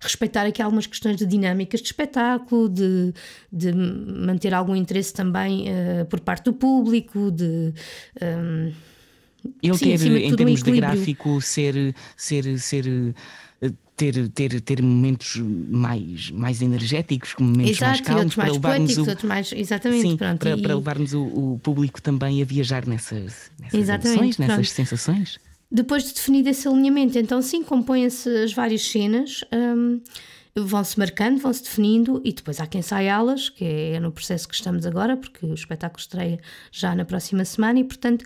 [0.00, 3.12] respeitar aqui algumas questões de dinâmicas de espetáculo, de,
[3.52, 7.74] de manter algum interesse também uh, por parte do público, de.
[8.20, 8.72] Um, ehm,
[9.62, 13.14] Ele sim, ter, em termos um de gráfico, ser, ser, ser
[14.00, 19.24] ter, ter, ter momentos mais, mais energéticos, momentos Exato, mais calmos, para levarmos o, outros
[19.24, 20.62] mais, exatamente, sim, pronto, para, e...
[20.62, 25.38] para levarmos o, o, público também a viajar nessas, nessas emoções, nessas sensações.
[25.70, 30.00] Depois de definido esse alinhamento, então sim, compõem-se as várias cenas, um,
[30.56, 34.84] vão-se marcando, vão-se definindo e depois há quem ensaiá-las, que é no processo que estamos
[34.84, 36.40] agora, porque o espetáculo estreia
[36.72, 38.24] já na próxima semana e, portanto,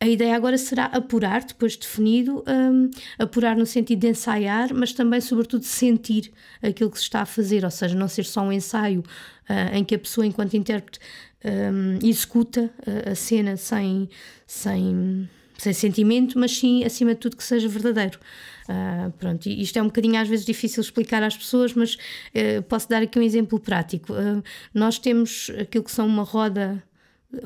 [0.00, 4.92] a ideia agora será apurar, depois de definido, um, apurar no sentido de ensaiar, mas
[4.92, 8.52] também, sobretudo, sentir aquilo que se está a fazer, ou seja, não ser só um
[8.52, 11.00] ensaio uh, em que a pessoa, enquanto intérprete,
[11.44, 14.08] um, executa a, a cena sem.
[14.46, 15.28] sem
[15.58, 18.20] sem sentimento, mas sim, acima de tudo, que seja verdadeiro.
[18.68, 22.86] Uh, pronto, isto é um bocadinho às vezes difícil explicar às pessoas, mas uh, posso
[22.86, 24.12] dar aqui um exemplo prático.
[24.12, 24.42] Uh,
[24.74, 26.82] nós temos aquilo que são uma roda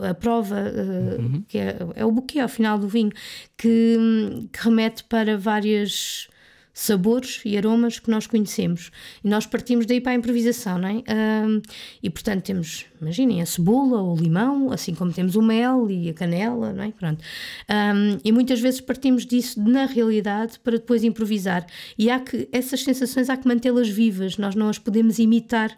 [0.01, 0.57] a prova,
[1.19, 1.43] uhum.
[1.49, 3.11] que é, é, o buquê ao final do vinho,
[3.57, 3.97] que,
[4.53, 6.29] que remete para várias
[6.73, 8.91] sabores e aromas que nós conhecemos.
[9.23, 11.03] E nós partimos daí para a improvisação, não é?
[11.47, 11.61] Um,
[12.03, 16.15] e portanto temos, imaginem, a cebola o limão, assim como temos o mel e a
[16.15, 16.91] canela, não é?
[16.93, 17.23] Pronto.
[17.69, 21.67] Um, e muitas vezes partimos disso na realidade para depois improvisar.
[21.99, 25.77] E há que, essas sensações há que mantê-las vivas, nós não as podemos imitar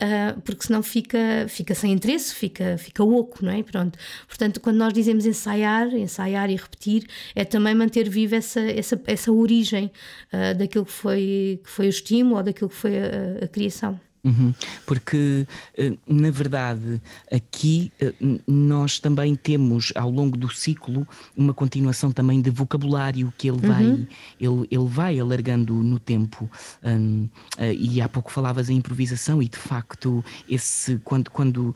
[0.00, 3.62] uh, porque senão fica, fica sem interesse, fica, fica oco, não é?
[3.62, 3.98] Pronto.
[4.26, 9.32] Portanto, quando nós dizemos ensaiar, ensaiar e repetir, é também manter viva essa, essa, essa
[9.32, 9.90] origem
[10.32, 14.00] uh, daquilo que foi, que foi o estímulo ou daquilo que foi a, a criação.
[14.22, 14.52] Uhum.
[14.84, 17.00] Porque, eh, na verdade,
[17.32, 18.12] aqui eh,
[18.46, 23.86] nós também temos ao longo do ciclo uma continuação também de vocabulário que ele vai,
[23.86, 24.06] uhum.
[24.38, 26.50] ele, ele vai alargando no tempo.
[26.84, 31.74] Um, eh, e há pouco falavas em improvisação, e de facto, esse, quando, quando,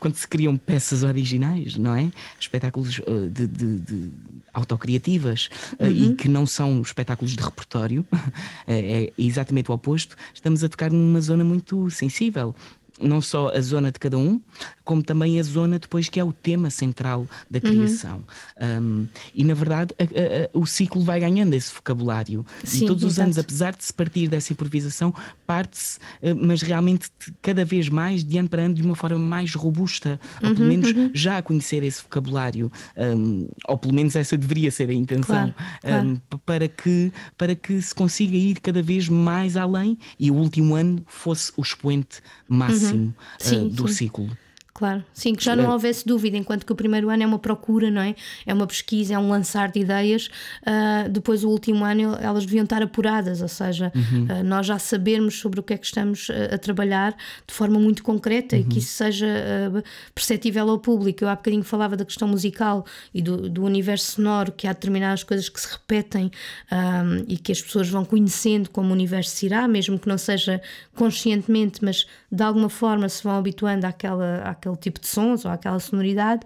[0.00, 2.10] quando se criam peças originais, não é?
[2.40, 4.12] Espetáculos de, de, de
[4.52, 5.88] autocriativas uhum.
[5.88, 8.06] e que não são espetáculos de repertório,
[8.66, 12.54] é, é exatamente o oposto, estamos a tocar numa zona muito sensível
[13.00, 14.40] não só a zona de cada um,
[14.84, 17.74] como também a zona depois que é o tema central da uhum.
[17.74, 18.24] criação.
[18.60, 18.78] Uhum.
[18.78, 22.44] Um, e na verdade a, a, a, o ciclo vai ganhando esse vocabulário.
[22.62, 25.12] Sim, e todos os anos, apesar de se partir dessa improvisação,
[25.46, 27.10] parte-se, uh, mas realmente
[27.42, 30.68] cada vez mais, de ano para ano, de uma forma mais robusta, uhum, ou pelo
[30.68, 31.10] menos uhum.
[31.12, 35.54] já a conhecer esse vocabulário, um, ou pelo menos essa deveria ser a intenção, claro,
[35.80, 36.08] claro.
[36.08, 40.74] Um, para, que, para que se consiga ir cada vez mais além e o último
[40.74, 43.12] ano fosse o expoente máximo uhum.
[43.38, 43.94] sim, uh, do sim.
[43.94, 44.30] ciclo.
[44.74, 47.92] Claro, sim, que já não houvesse dúvida, enquanto que o primeiro ano é uma procura,
[47.92, 48.16] não é?
[48.44, 50.26] É uma pesquisa, é um lançar de ideias.
[50.62, 54.24] Uh, depois, o último ano, elas deviam estar apuradas, ou seja, uhum.
[54.24, 57.16] uh, nós já sabermos sobre o que é que estamos a, a trabalhar
[57.46, 58.62] de forma muito concreta uhum.
[58.62, 61.22] e que isso seja uh, perceptível ao público.
[61.22, 65.22] Eu há bocadinho falava da questão musical e do, do universo sonoro, que há determinadas
[65.22, 66.32] coisas que se repetem
[66.72, 70.18] um, e que as pessoas vão conhecendo como o universo se irá, mesmo que não
[70.18, 70.60] seja
[70.96, 75.78] conscientemente, mas de alguma forma se vão habituando àquela, àquele tipo de sons ou àquela
[75.78, 76.44] sonoridade.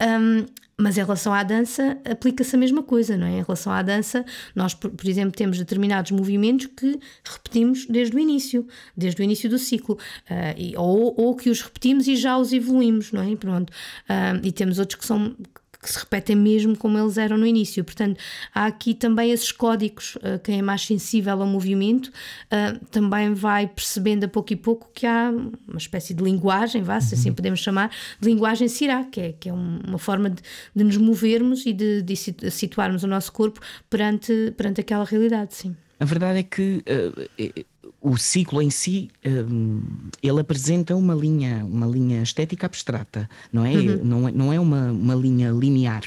[0.00, 3.38] Um, mas em relação à dança, aplica-se a mesma coisa, não é?
[3.38, 8.18] Em relação à dança, nós, por, por, exemplo, temos determinados movimentos que repetimos desde o
[8.18, 8.66] início,
[8.96, 12.52] desde o início do ciclo, uh, e, ou, ou que os repetimos e já os
[12.52, 13.36] evoluímos, não é?
[13.36, 13.70] Pronto.
[13.70, 15.36] Uh, e temos outros que são
[15.82, 17.82] que se repetem mesmo como eles eram no início.
[17.82, 18.18] Portanto,
[18.54, 20.14] há aqui também esses códigos.
[20.16, 24.88] Uh, quem é mais sensível ao movimento uh, também vai percebendo a pouco e pouco
[24.94, 25.30] que há
[25.68, 27.34] uma espécie de linguagem, vá, se assim uhum.
[27.34, 27.90] podemos chamar,
[28.20, 30.40] de linguagem cirá, que é, que é uma forma de,
[30.74, 35.76] de nos movermos e de, de, situarmos o nosso corpo perante, perante aquela realidade, sim.
[35.98, 37.71] A verdade é que uh,
[38.02, 39.80] o ciclo em si um,
[40.22, 44.04] ele apresenta uma linha uma linha estética abstrata não é uhum.
[44.04, 46.02] não é, não é uma, uma linha linear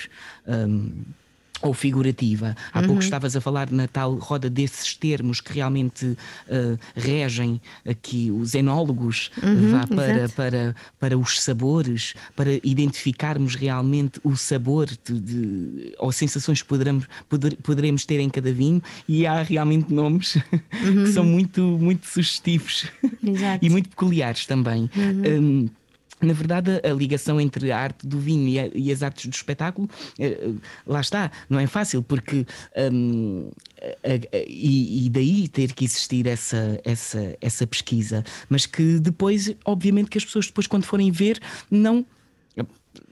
[0.46, 0.92] um,
[1.66, 2.56] ou figurativa.
[2.72, 2.88] Há uhum.
[2.88, 8.54] pouco estavas a falar na tal roda desses termos que realmente uh, regem aqui os
[8.54, 15.96] enólogos uhum, vá para, para, para os sabores, para identificarmos realmente o sabor de, de,
[15.98, 20.36] ou sensações que poderemos, poder, poderemos ter em cada vinho e há realmente nomes
[20.86, 21.04] uhum.
[21.04, 22.86] que são muito, muito sugestivos
[23.62, 24.90] e muito peculiares também.
[24.96, 25.68] Um,
[26.22, 29.34] na verdade, a ligação entre a arte do vinho e, a, e as artes do
[29.34, 30.52] espetáculo, eh,
[30.88, 32.46] lá está, não é fácil, porque
[32.92, 33.52] um,
[33.82, 39.54] a, a, e, e, daí ter que existir essa, essa, essa pesquisa, mas que depois,
[39.66, 42.06] obviamente, que as pessoas depois, quando forem ver, não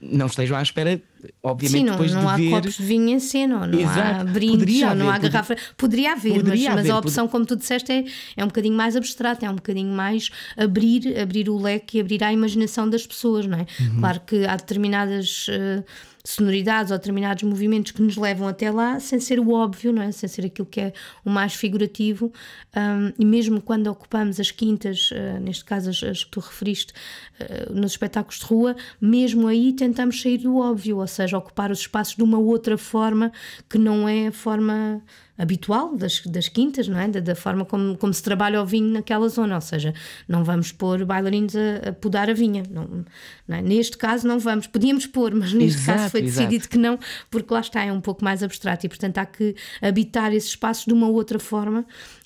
[0.00, 1.00] não estejam à espera,
[1.42, 2.50] obviamente, Sim, não, depois não de há ver.
[2.50, 4.20] copos de vinho em cena, não Exato.
[4.20, 5.56] há brindes, poderia haver, não há garrafa.
[5.76, 8.04] Poderia haver, poderia mas, haver, mas, a opção, como tu disseste, é,
[8.36, 12.22] é um bocadinho mais abstrata, é um bocadinho mais abrir, abrir o leque e abrir
[12.24, 13.66] a imaginação das pessoas, não é?
[13.80, 14.00] Uhum.
[14.00, 15.46] Claro que há determinadas.
[15.48, 15.84] Uh,
[16.26, 20.10] sonoridades ou determinados movimentos que nos levam até lá, sem ser o óbvio, não é?
[20.10, 22.32] sem ser aquilo que é o mais figurativo.
[22.74, 26.94] Um, e mesmo quando ocupamos as quintas, uh, neste caso as, as, que tu referiste,
[27.40, 31.80] uh, nos espetáculos de rua, mesmo aí tentamos sair do óbvio, ou seja, ocupar os
[31.80, 33.32] espaços de uma outra forma
[33.68, 35.02] que não é a forma
[35.36, 37.08] habitual das, das quintas, não é?
[37.08, 39.92] Da, da, forma como, como se trabalha o vinho naquela zona, ou seja,
[40.28, 42.62] não vamos pôr bailarinos a, a podar a vinha.
[42.70, 43.04] Não,
[43.46, 43.60] não é?
[43.60, 46.68] Neste caso não vamos, podíamos pôr, mas neste exato, caso foi decidido exato.
[46.70, 46.98] que não,
[47.30, 50.86] porque lá está, é um pouco mais abstrato e portanto há que habitar esse espaço
[50.86, 51.84] de uma outra forma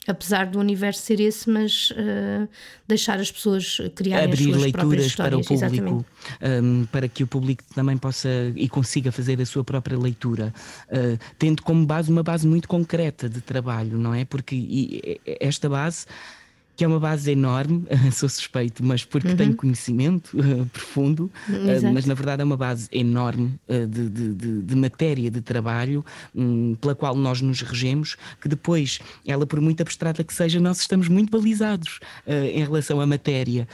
[0.08, 2.48] apesar do universo ser esse, mas uh,
[2.86, 6.06] deixar as pessoas criarem Abrir as suas leituras para o público,
[6.62, 10.52] um, para que o público também possa e consiga fazer a sua própria leitura,
[10.88, 14.24] uh, tendo como base uma base muito concreta de trabalho, não é?
[14.24, 16.06] Porque esta base
[16.78, 19.36] que é uma base enorme, sou suspeito, mas porque uhum.
[19.36, 24.62] tenho conhecimento uh, profundo, uh, mas na verdade é uma base enorme uh, de, de,
[24.62, 29.80] de, matéria de trabalho um, pela qual nós nos regemos, que depois, ela por muito
[29.80, 33.66] abstrata que seja, nós estamos muito balizados em relação à matéria,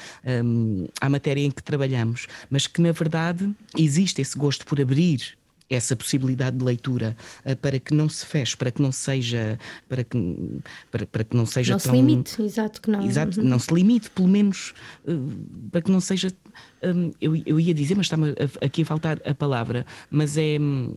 [0.43, 5.37] um, à matéria em que trabalhamos, mas que na verdade existe esse gosto por abrir
[5.68, 10.05] essa possibilidade de leitura uh, para que não se feche, para que não seja para
[10.05, 13.05] que, para, para que não seja não tão, se limite, exato que não.
[13.05, 13.46] Exato, uhum.
[13.46, 14.74] não se limite, pelo menos
[15.07, 16.33] uh, para que não seja
[16.83, 20.94] um, eu, eu ia dizer, mas está-me aqui a faltar a palavra, mas é um,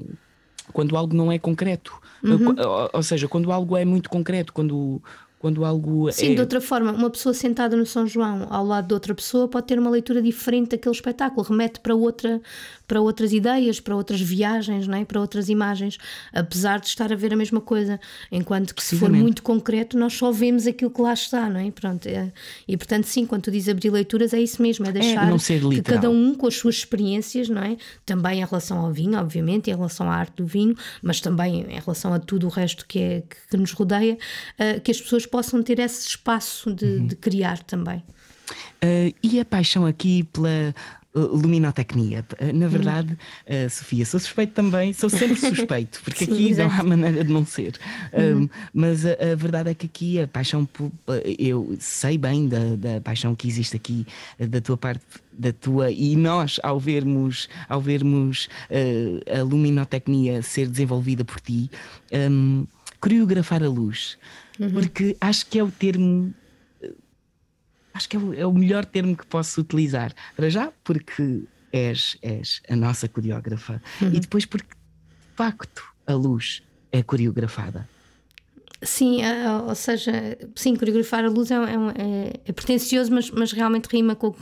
[0.74, 1.94] quando algo não é concreto.
[2.24, 2.56] Uhum.
[2.58, 5.02] Ou, ou, seja, quando algo é muito concreto, quando
[5.40, 6.36] quando algo Sim, é...
[6.36, 9.68] de outra forma, uma pessoa sentada no São João ao lado de outra pessoa pode
[9.68, 12.42] ter uma leitura diferente daquele espetáculo, remete para, outra,
[12.88, 15.04] para outras ideias, para outras viagens, não é?
[15.04, 15.98] para outras imagens,
[16.34, 18.00] apesar de estar a ver a mesma coisa.
[18.32, 21.70] Enquanto que se for muito concreto, nós só vemos aquilo que lá está, não é?
[21.70, 22.32] Pronto, é...
[22.68, 25.38] E portanto, sim, quando tu dizes abrir leituras, é isso mesmo, é, é deixar é
[25.76, 27.78] que cada um com as suas experiências, não é?
[28.06, 31.80] Também em relação ao vinho, obviamente, em relação à arte do vinho, mas também em
[31.80, 34.18] relação a tudo o resto que, é, que nos rodeia,
[34.60, 37.08] uh, que as pessoas possam ter esse espaço de, uhum.
[37.08, 38.04] de criar também.
[38.84, 40.74] Uh, e a paixão aqui pela
[41.18, 42.26] luminotecnia.
[42.40, 46.76] Eh, na verdade, uh, Sofia, sou suspeito também, sou sempre suspeito, porque Sim, aqui exatamente.
[46.76, 47.76] não há maneira de não ser.
[48.14, 48.44] Uhum.
[48.44, 50.68] Um, mas a, a, verdade é que aqui a paixão,
[51.40, 54.06] eu sei bem da, da paixão que existe aqui
[54.40, 55.06] da tua parte
[55.38, 61.70] da tua e nós ao vermos ao vermos uh, a luminotecnia ser desenvolvida por ti
[62.12, 62.66] um,
[63.00, 64.18] coreografar a luz
[64.60, 64.72] uhum.
[64.72, 66.34] porque acho que é o termo.
[67.98, 70.14] Acho que é o, é o, melhor termo que posso utilizar.
[70.36, 74.14] Para já, porque és, és a nossa coreógrafa, uhum.
[74.14, 77.90] e depois porque, de facto, a luz é coreografada.
[78.84, 79.22] Sim,
[79.68, 84.36] ou seja, sim, coreografar a luz é, é, é pretencioso, mas, mas realmente rima com,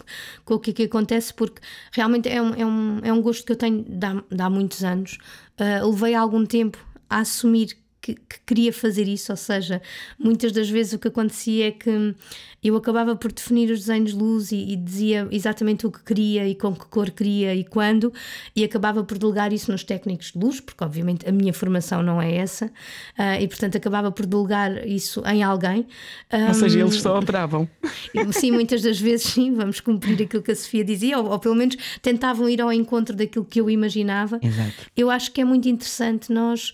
[0.44, 1.62] com o que, que acontece, porque
[1.94, 4.50] realmente é um, é, um, é um gosto que eu tenho de há, de há
[4.50, 5.18] muitos anos.
[5.58, 6.78] Uh, levei algum tempo
[7.10, 9.82] a assumir que, que, queria fazer isso, ou seja,
[10.20, 12.16] muitas das vezes o que acontecia é que
[12.64, 16.48] eu acabava por definir os desenhos de luz e, e dizia exatamente o que queria
[16.48, 18.14] e com que cor queria e quando,
[18.56, 22.22] e acabava por delegar isso nos técnicos de luz, porque obviamente a minha formação não
[22.22, 25.88] é essa, uh, e portanto acabava por delegar isso em alguém.
[26.32, 27.68] Um, ou seja, eles só operavam.
[28.34, 31.56] Sim, muitas das vezes sim, vamos cumprir aquilo que a Sofia dizia, ou, ou pelo
[31.56, 34.40] menos tentavam ir ao encontro daquilo que eu imaginava.
[34.42, 34.74] Exato.
[34.96, 36.74] Eu acho que é muito interessante nós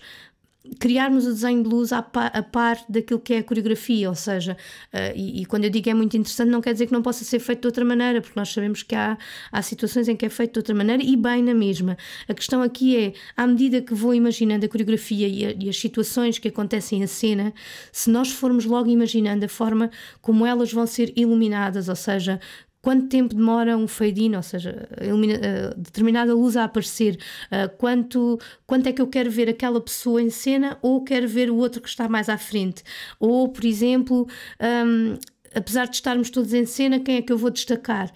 [0.78, 4.14] criarmos o desenho de luz a par, a par daquilo que é a coreografia, ou
[4.14, 4.56] seja,
[4.92, 7.24] uh, e, e, quando eu digo é muito interessante, não quer dizer que não possa
[7.24, 9.18] ser feito de outra maneira, porque nós sabemos que há,
[9.50, 11.96] há situações em que é feito de outra maneira e bem na mesma.
[12.28, 15.76] A questão aqui é, à medida que vou imaginando a coreografia e, a, e as
[15.76, 17.52] situações que acontecem em cena,
[17.90, 19.90] se nós formos logo imaginando a forma
[20.20, 22.40] como elas vão ser iluminadas, ou seja,
[22.82, 27.16] quanto tempo demora um fade-in, ou seja, ilumina, uh, determinada luz a aparecer,
[27.46, 31.48] uh, quanto, quanto é que eu quero ver aquela pessoa em cena ou quero ver
[31.48, 32.82] o outro que está mais à frente.
[33.20, 34.26] Ou, por exemplo,
[34.60, 35.16] um,
[35.54, 38.12] apesar de estarmos todos em cena, quem é que eu vou destacar?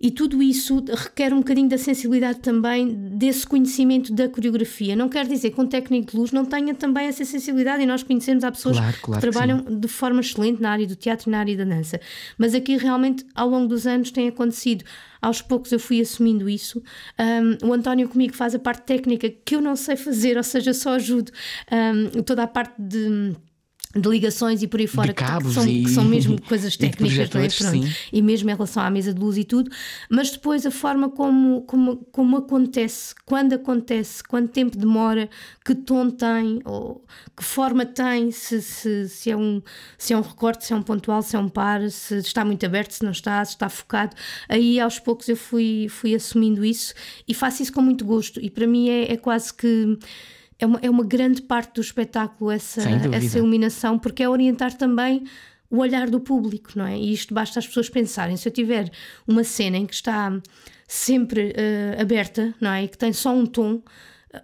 [0.00, 4.94] E tudo isso requer um bocadinho da sensibilidade também desse conhecimento da coreografia.
[4.94, 8.02] Não quer dizer que um técnico de luz não tenha também essa sensibilidade e nós
[8.04, 11.28] conhecemos há pessoas claro, claro que trabalham que de forma excelente na área do teatro
[11.28, 12.00] e na área da dança.
[12.36, 14.84] Mas aqui realmente, ao longo dos anos, tem acontecido.
[15.20, 16.80] Aos poucos eu fui assumindo isso.
[17.18, 20.72] Um, o António comigo faz a parte técnica que eu não sei fazer, ou seja,
[20.72, 21.32] só ajudo
[21.72, 23.34] um, toda a parte de
[23.94, 25.84] de ligações e por aí fora, que, que, são, e...
[25.84, 27.48] que são mesmo coisas técnicas, não é?
[27.48, 27.96] Pronto.
[28.12, 29.70] E mesmo em relação à mesa de luz e tudo,
[30.10, 35.30] mas depois a forma como, como, como acontece, quando acontece, quanto tempo demora,
[35.64, 37.02] que tom tem, ou
[37.34, 39.62] que forma tem, se, se, se, é, um,
[39.96, 42.64] se é um recorte, se é um pontual, se é um par, se está muito
[42.66, 44.14] aberto, se não está, se está focado.
[44.48, 46.92] Aí aos poucos eu fui, fui assumindo isso
[47.26, 48.38] e faço isso com muito gosto.
[48.40, 49.98] E para mim é, é quase que
[50.58, 52.82] é uma, é uma grande parte do espetáculo essa,
[53.12, 55.24] essa iluminação, porque é orientar também
[55.70, 56.96] o olhar do público, não é?
[56.96, 58.36] E isto basta as pessoas pensarem.
[58.36, 58.90] Se eu tiver
[59.26, 60.32] uma cena em que está
[60.86, 62.84] sempre uh, aberta, não é?
[62.84, 63.82] E que tem só um tom,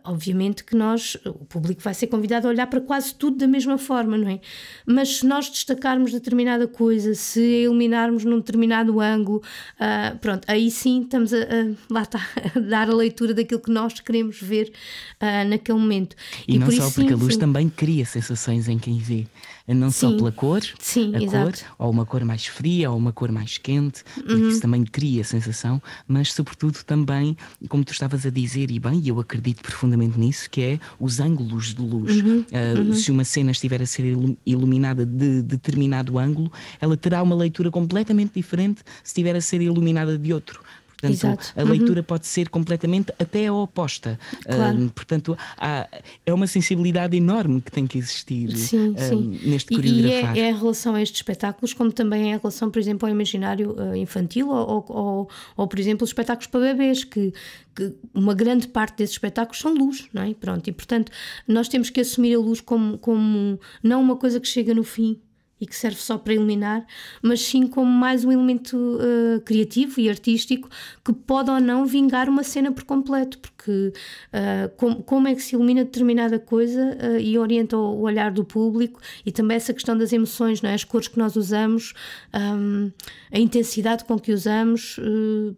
[0.02, 3.76] Obviamente que nós, o público vai ser convidado a olhar para quase tudo da mesma
[3.76, 4.40] forma, não é?
[4.86, 9.42] Mas se nós destacarmos determinada coisa, se iluminarmos num determinado ângulo,
[9.76, 12.18] uh, pronto, aí sim estamos a, a, lá está,
[12.56, 14.72] a dar a leitura daquilo que nós queremos ver
[15.20, 16.16] uh, naquele momento.
[16.48, 17.40] E, e não por só isso, porque sim, a luz sim.
[17.40, 19.26] também cria sensações em quem vê
[19.66, 20.10] não Sim.
[20.10, 21.64] só pela cor, Sim, a exato.
[21.64, 24.48] cor, ou uma cor mais fria, ou uma cor mais quente, porque uhum.
[24.48, 27.36] isso também cria sensação, mas sobretudo também,
[27.68, 31.74] como tu estavas a dizer, e bem, eu acredito profundamente nisso, que é os ângulos
[31.74, 32.16] de luz.
[32.16, 32.40] Uhum.
[32.40, 32.94] Uh, uhum.
[32.94, 38.32] Se uma cena estiver a ser iluminada de determinado ângulo, ela terá uma leitura completamente
[38.34, 40.60] diferente se estiver a ser iluminada de outro.
[41.04, 41.60] Portanto, Exato.
[41.60, 42.04] a leitura uhum.
[42.04, 44.18] pode ser completamente até oposta.
[44.44, 44.84] Claro.
[44.84, 45.86] Uh, portanto, há,
[46.24, 49.40] é uma sensibilidade enorme que tem que existir sim, uh, sim.
[49.44, 50.36] neste coreografar.
[50.36, 53.06] E é, é, em relação a estes espetáculos, como também é em relação, por exemplo,
[53.06, 57.32] ao imaginário uh, infantil ou, ou, ou, por exemplo, os espetáculos para bebês, que,
[57.74, 60.32] que uma grande parte desses espetáculos são luz, não é?
[60.34, 61.12] Pronto, e portanto,
[61.46, 65.18] nós temos que assumir a luz como, como não uma coisa que chega no fim,
[65.60, 66.84] e que serve só para iluminar,
[67.22, 70.68] mas sim como mais um elemento uh, criativo e artístico
[71.04, 73.92] que pode ou não vingar uma cena por completo, porque
[74.32, 78.44] uh, com, como é que se ilumina determinada coisa uh, e orienta o, olhar do
[78.44, 80.74] público e também essa questão das emoções, não é?
[80.74, 81.94] as cores que nós usamos,
[82.34, 82.90] um,
[83.32, 84.98] a intensidade com que usamos,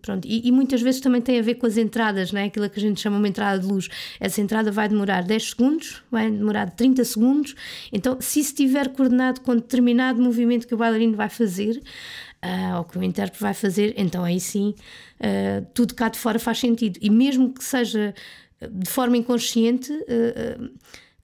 [0.03, 0.27] pronto.
[0.27, 2.45] E, e, muitas vezes também tem a ver com as entradas, não é?
[2.45, 3.89] aquilo que a gente chama uma entrada de luz.
[4.21, 7.55] Essa entrada vai demorar 10 segundos, vai demorar 30 segundos,
[7.93, 11.81] então se estiver coordenado com determinado determinado movimento que o bailarino vai fazer,
[12.43, 14.75] uh, ou que o intérprete vai fazer, então aí sim
[15.21, 16.99] uh, tudo cá de fora faz sentido.
[17.01, 18.15] E mesmo que seja
[18.61, 20.71] de forma inconsciente, uh,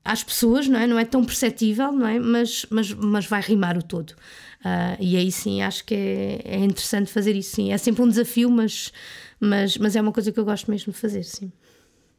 [0.04, 0.86] às pessoas, não é?
[0.86, 2.18] Não é tão perceptível, não é?
[2.18, 4.10] Mas, mas, mas vai rimar o todo.
[4.10, 7.72] Uh, e aí sim acho que é, é, interessante fazer isso, sim.
[7.72, 8.92] É sempre um desafio, mas,
[9.40, 11.50] mas, mas é uma coisa que eu gosto mesmo de fazer, sim.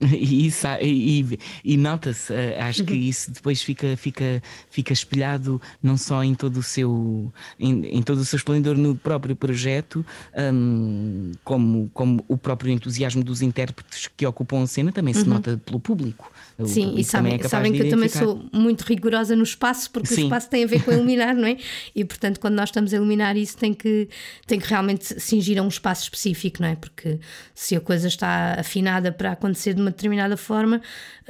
[0.23, 2.99] E, isso, e, e nota-se, eh, acho que uhum.
[2.99, 8.19] isso depois fica, fica, fica espelhado não só em todo o seu, em, em todo
[8.19, 10.05] o seu esplendor no próprio projeto,
[10.53, 15.29] um, como, como o próprio entusiasmo dos intérpretes que ocupam a cena também se uhum.
[15.29, 16.31] nota pelo público.
[16.65, 20.21] Sim, e sabem, é sabem que eu também sou muito rigorosa no espaço, porque Sim.
[20.21, 21.57] o espaço tem a ver com iluminar, não é?
[21.95, 24.07] E portanto, quando nós estamos a iluminar isso, tem que,
[24.45, 26.75] tem que realmente cingir a um espaço específico, não é?
[26.75, 27.19] Porque
[27.55, 30.81] se a coisa está afinada para acontecer de uma determinada forma,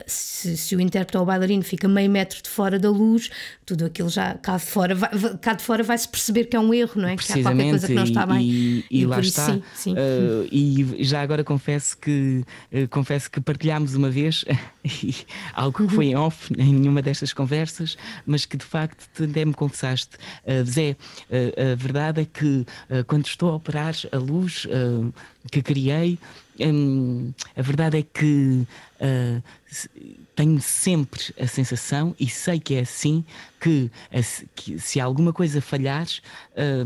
[0.06, 3.30] se, se, o intérprete ou o bailarino fica meio metro de fora da luz,
[3.66, 5.10] tudo aquilo já cá de fora vai,
[5.40, 7.16] cá de fora vai-se perceber que é um erro, não é?
[7.16, 8.42] Que há qualquer coisa que não está bem.
[8.42, 9.46] E, e, e lá está.
[9.46, 9.94] Sim, sim.
[9.94, 14.44] Uh, e já agora confesso que uh, confesso que partilhámos uma vez
[15.54, 19.54] algo que foi em off em nenhuma destas conversas, mas que de facto até me
[19.54, 20.96] confessaste, uh, Zé,
[21.32, 22.66] a verdade é que
[23.08, 24.68] quando estou a operar a luz
[25.52, 26.18] que criei,
[26.60, 28.66] um, a verdade é que
[29.02, 29.44] uh,
[30.36, 33.24] tenho sempre a sensação, e sei que é assim,
[33.60, 33.92] que,
[34.56, 36.08] que se alguma coisa falhar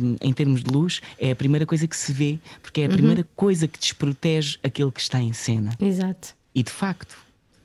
[0.02, 2.90] um, em termos de luz, é a primeira coisa que se vê, porque é a
[2.90, 2.96] uhum.
[2.96, 5.74] primeira coisa que desprotege aquele que está em cena.
[5.80, 6.36] Exato.
[6.54, 7.16] E de facto,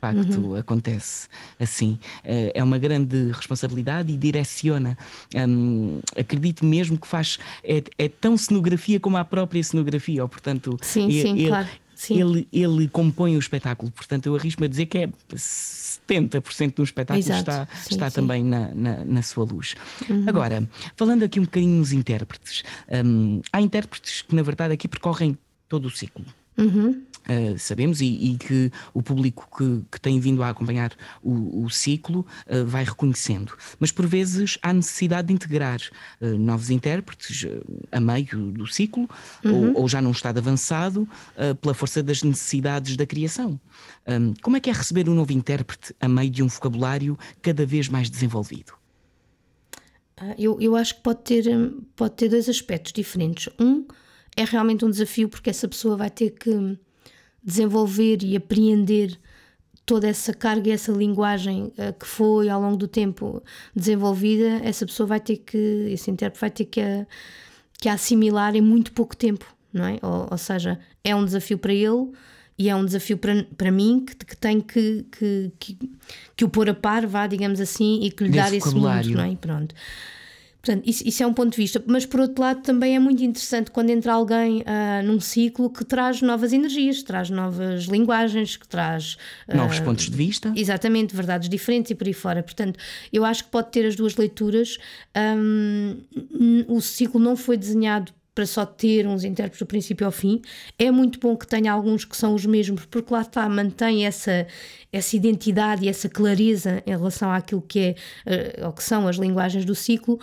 [0.02, 0.56] facto uhum.
[0.56, 1.28] acontece
[1.60, 1.98] assim.
[2.24, 4.98] Uh, é uma grande responsabilidade e direciona.
[5.34, 7.38] Um, acredito mesmo que faz.
[7.62, 10.76] É, é, tão cenografia como a própria cenografia, ou portanto.
[10.82, 11.68] Sim, sim, ele, claro
[12.10, 13.92] ele, ele compõe o espetáculo.
[13.92, 17.40] Portanto, eu arrisco-me a dizer que é 70% do espetáculo Exato.
[17.40, 18.16] está, sim, está sim.
[18.16, 19.76] também na, na, na, sua luz.
[20.10, 20.24] Uhum.
[20.26, 22.64] Agora, falando aqui um bocadinho nos intérpretes,
[23.04, 25.38] um, há intérpretes que, na verdade, aqui percorrem
[25.68, 26.24] todo o ciclo.
[26.58, 27.02] Uhum.
[27.22, 30.92] Uh, sabemos e, e, que o público que, que, tem vindo a acompanhar
[31.22, 33.52] o, o ciclo uh, vai reconhecendo.
[33.78, 35.80] Mas por vezes há necessidade de integrar
[36.20, 37.46] uh, novos intérpretes
[37.92, 39.08] a meio do ciclo
[39.44, 39.68] uhum.
[39.68, 41.08] ou, ou, já num estado avançado
[41.60, 43.60] pela força das necessidades da criação.
[44.06, 47.64] Um, como é que é receber um novo intérprete a meio de um vocabulário cada
[47.64, 48.72] vez mais desenvolvido?
[50.16, 51.44] Ah, eu, eu acho que pode ter,
[51.96, 53.52] pode ter dois aspectos diferentes.
[53.58, 53.86] Um
[54.36, 56.78] é realmente um desafio porque essa pessoa vai ter que
[57.42, 59.18] desenvolver e apreender
[59.84, 63.42] toda essa carga e essa linguagem uh, que foi ao longo do tempo
[63.74, 65.58] desenvolvida, essa pessoa vai ter que,
[65.90, 67.06] esse intérprete vai ter que a,
[67.78, 69.98] que a assimilar em muito pouco tempo, não é?
[70.02, 72.12] Ou, ou, seja, é um desafio para ele
[72.56, 75.78] e é um desafio para, para mim que, que tenho que, que, que,
[76.36, 79.24] que o pôr a par, vá, digamos assim, e que lhe dar esse mundo, não
[79.24, 79.36] é?
[79.36, 79.74] Pronto.
[80.62, 81.82] Portanto, isso, isso, é um ponto de vista.
[81.86, 85.84] Mas, por outro lado, também é muito interessante quando entra alguém uh, num ciclo que
[85.84, 89.16] traz novas energias, traz novas linguagens, que traz.
[89.48, 90.52] Uh, Novos pontos de vista.
[90.54, 92.44] Exatamente, verdades diferentes e por aí fora.
[92.44, 92.78] Portanto,
[93.12, 94.78] eu acho que pode ter as duas leituras.
[95.36, 95.96] Um,
[96.68, 100.40] o ciclo não foi desenhado para só ter uns intérpretes do princípio ao fim.
[100.78, 104.46] É muito bom que tenha alguns que são os mesmos, porque lá está, mantém essa,
[104.92, 109.16] essa identidade e essa clareza em relação àquilo que é, uh, ou que são as
[109.16, 110.18] linguagens do ciclo,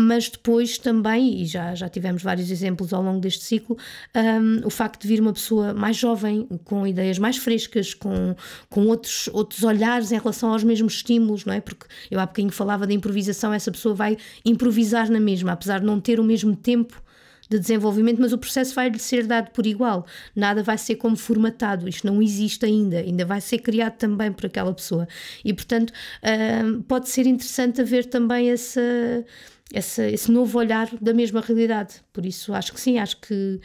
[0.00, 3.76] mas depois também, e já, já tivemos vários exemplos ao longo deste ciclo,
[4.16, 8.34] um, o facto de vir uma pessoa mais jovem, com ideias mais frescas, com,
[8.70, 11.60] com outros, outros olhares em relação aos mesmos estímulos, não é?
[11.60, 15.86] Porque eu há bocadinho falava da improvisação, essa pessoa vai improvisar na mesma, apesar de
[15.86, 17.02] não ter o mesmo tempo
[17.50, 20.06] de desenvolvimento, mas o processo vai-lhe ser dado por igual.
[20.34, 24.46] Nada vai ser como formatado, isto não existe ainda, ainda vai ser criado também por
[24.46, 25.08] aquela pessoa.
[25.44, 28.80] E, portanto, uh, pode ser interessante haver também essa,
[29.74, 31.96] essa, esse novo olhar da mesma realidade.
[32.12, 33.60] Por isso, acho que sim, acho que,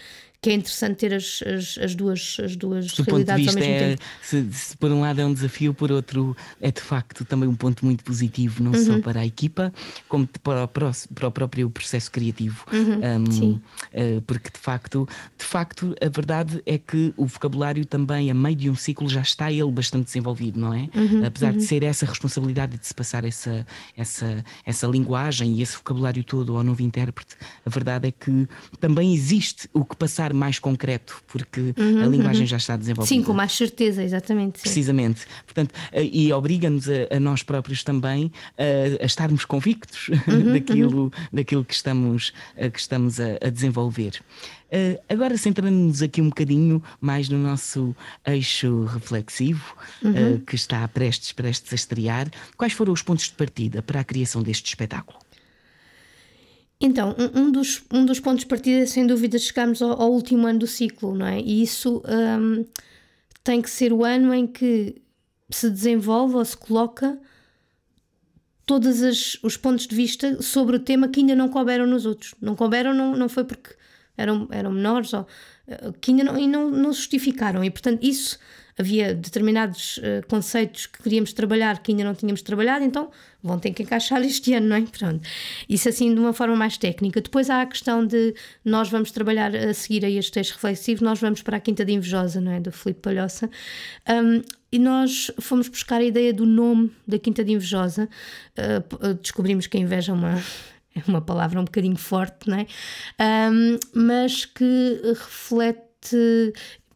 [0.46, 3.80] que é interessante ter as, as, as duas, as duas Do realidades ao mesmo é,
[3.80, 4.04] tempo.
[4.22, 7.56] Se, se, por um lado é um desafio, por outro é de facto também um
[7.56, 8.86] ponto muito positivo, não uhum.
[8.86, 9.74] só para a equipa,
[10.08, 12.64] como para o, para o próprio processo criativo.
[12.72, 13.24] Uhum.
[13.24, 13.62] Um, Sim.
[13.92, 18.56] Uh, porque de facto, de facto, a verdade é que o vocabulário também, a meio
[18.56, 20.88] de um ciclo, já está ele bastante desenvolvido, não é?
[20.94, 21.26] Uhum.
[21.26, 21.66] Apesar de uhum.
[21.66, 23.66] ser essa responsabilidade de se passar essa,
[23.98, 27.36] essa, essa linguagem e esse vocabulário todo ao novo intérprete,
[27.66, 28.48] a verdade é que
[28.80, 32.48] também existe o que passar mais concreto, porque uhum, a linguagem uhum.
[32.48, 33.16] já está desenvolvida.
[33.16, 34.60] Sim, com mais certeza, exatamente.
[34.60, 34.64] Sim.
[34.64, 35.26] Precisamente.
[35.46, 41.04] Portanto, eh, e obriga-nos a, a, nós próprios também a, a estarmos convictos uhum, daquilo,
[41.04, 41.12] uhum.
[41.32, 42.34] daquilo que estamos,
[42.74, 44.22] que estamos a, a desenvolver.
[44.66, 50.36] Uh, agora, centrando-nos aqui um bocadinho mais no nosso eixo reflexivo, uhum.
[50.36, 54.04] uh, que está prestes, prestes a estrear, quais foram os pontos de partida para a
[54.04, 55.25] criação deste espetáculo?
[56.80, 60.46] Então, um, dos, um dos pontos de partida é sem dúvida chegarmos ao, ao último
[60.46, 61.40] ano do ciclo, não é?
[61.40, 62.66] E isso um,
[63.44, 65.02] tem que ser o ano em que
[65.50, 67.18] se desenvolve ou se coloca
[68.66, 69.02] todos
[69.44, 72.34] os pontos de vista sobre o tema que ainda não couberam nos outros.
[72.42, 73.76] Não couberam, não, não foi porque
[74.18, 75.28] eram, eram menores ou
[75.68, 77.64] eh, que ainda não, e não, não justificaram.
[77.64, 78.40] E portanto, isso
[78.78, 83.10] havia determinados uh, conceitos que queríamos trabalhar que ainda não tínhamos trabalhado, então
[83.42, 84.82] vão ter que encaixar este ano, não é?
[84.82, 85.28] Pronto.
[85.70, 87.22] Isso assim de uma forma mais técnica.
[87.22, 91.20] Depois há a questão de nós vamos trabalhar a seguir a este texto reflexivo, nós
[91.20, 92.60] vamos para a Quinta de Invejosa, não é?
[92.60, 93.50] Do Filipe Palhoça.
[94.10, 98.10] Um, e nós fomos buscar a ideia do nome da Quinta de Invejosa.
[98.58, 100.42] Uh, descobrimos que a inveja é uma
[100.96, 102.68] é uma palavra um bocadinho forte, não é?
[103.52, 106.54] Um, mas que reflete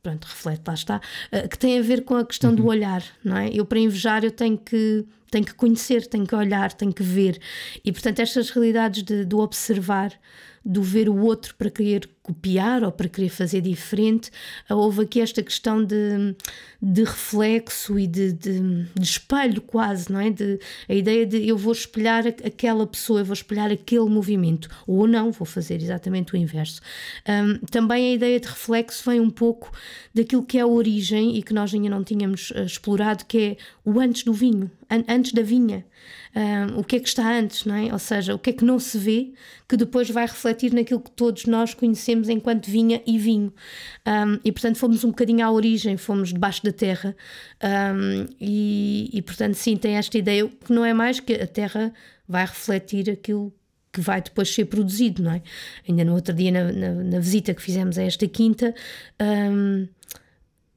[0.10, 1.02] pronto, reflete, lá está,
[1.32, 2.56] uh, que tem a ver com a questão uhum.
[2.56, 3.50] do olhar, não é?
[3.54, 7.40] Eu para invejar eu tenho que tenho que conhecer, tenho que olhar, tenho que ver.
[7.86, 10.12] E portanto, estas realidades de, do observar
[10.66, 14.32] do ver o outro para querer copiar ou para querer fazer diferente.
[14.68, 16.36] Ah, houve aqui esta questão de,
[16.82, 20.30] de reflexo e de, de, de, espelho, quase, não é?
[20.30, 25.08] De, a ideia de eu vou espelhar aquela pessoa, eu vou espelhar aquele movimento, ou
[25.08, 26.82] não, vou fazer exatamente o inverso.
[27.28, 29.72] Um, também a ideia de reflexo vem um pouco
[30.14, 33.58] daquilo que é a origem e que nós ainda não tínhamos uh, explorado, que é
[33.84, 35.86] o antes do vinho, an antes da vinha.
[36.36, 37.92] Um, o que é que está antes, não é?
[37.92, 39.34] Ou seja, o que é que não se vê
[39.68, 43.54] que depois vai refletir naquilo que todos nós conhecemos enquanto vinha e vinho.
[44.08, 47.16] Um, e portanto fomos um bocadinho à origem, fomos debaixo da terra.
[47.64, 51.94] Um, e, e portanto, sim, tem esta ideia que não é mais que a terra
[52.28, 53.54] vai refletir aquilo
[53.92, 55.42] que vai depois ser produzido, não é?
[55.88, 58.74] Ainda no outro dia, na, na, na visita que fizemos a esta quinta,
[59.20, 59.88] um,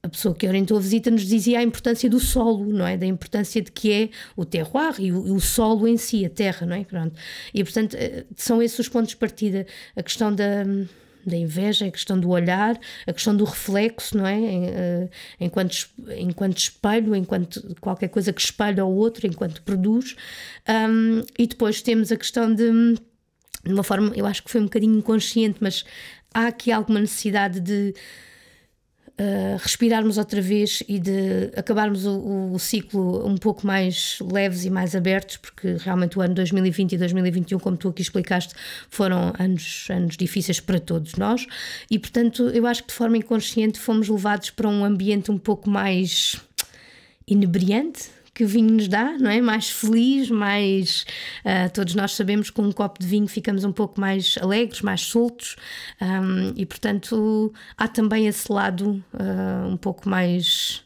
[0.03, 2.97] a pessoa que orientou a visita nos dizia a importância do solo, não é?
[2.97, 6.67] Da importância de que é o terroir e o, o solo em si, a terra,
[6.67, 6.85] não é?
[6.85, 7.15] Pronto.
[7.55, 9.65] E portanto eh, são esses os pontos de partida.
[9.95, 10.65] A questão da,
[11.25, 14.39] da inveja, a questão do olhar, a questão do reflexo, não é?
[14.41, 15.09] Eh,
[15.41, 20.17] enquanto, enquanto espelho, enquanto qualquer coisa que espelha ao outro, enquanto produz.
[20.69, 22.95] Um, e depois temos a questão de,
[23.65, 25.85] de uma forma, eu acho que foi um bocadinho inconsciente, mas
[26.35, 27.95] há aqui alguma necessidade de
[29.61, 34.97] respirarmos outra vez e de acabarmos o, o, ciclo um pouco mais leves e mais
[34.97, 38.55] abertos, porque realmente o ano 2020 e 2021, como tu aqui explicaste,
[38.89, 41.47] foram anos, anos difíceis para todos nós.
[41.91, 45.69] E, portanto, eu acho que de forma inconsciente fomos levados para um ambiente um pouco
[45.69, 46.37] mais
[47.27, 49.41] inebriante que vinho nos dá, não é?
[49.41, 51.05] Mais feliz, mais.
[51.45, 54.81] Uh, todos nós sabemos que com um copo de vinho ficamos um pouco mais alegres,
[54.81, 55.57] mais soltos,
[56.01, 60.83] um, e portanto há também esse lado uh, um pouco mais.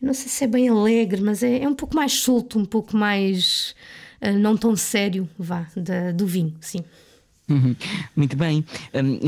[0.00, 2.96] Não sei se é bem alegre, mas é, é um pouco mais solto, um pouco
[2.96, 3.74] mais.
[4.22, 5.66] Uh, não tão sério, vá,
[6.14, 6.80] do vinho, sim.
[7.46, 7.76] Uhum.
[8.16, 8.64] Muito bem.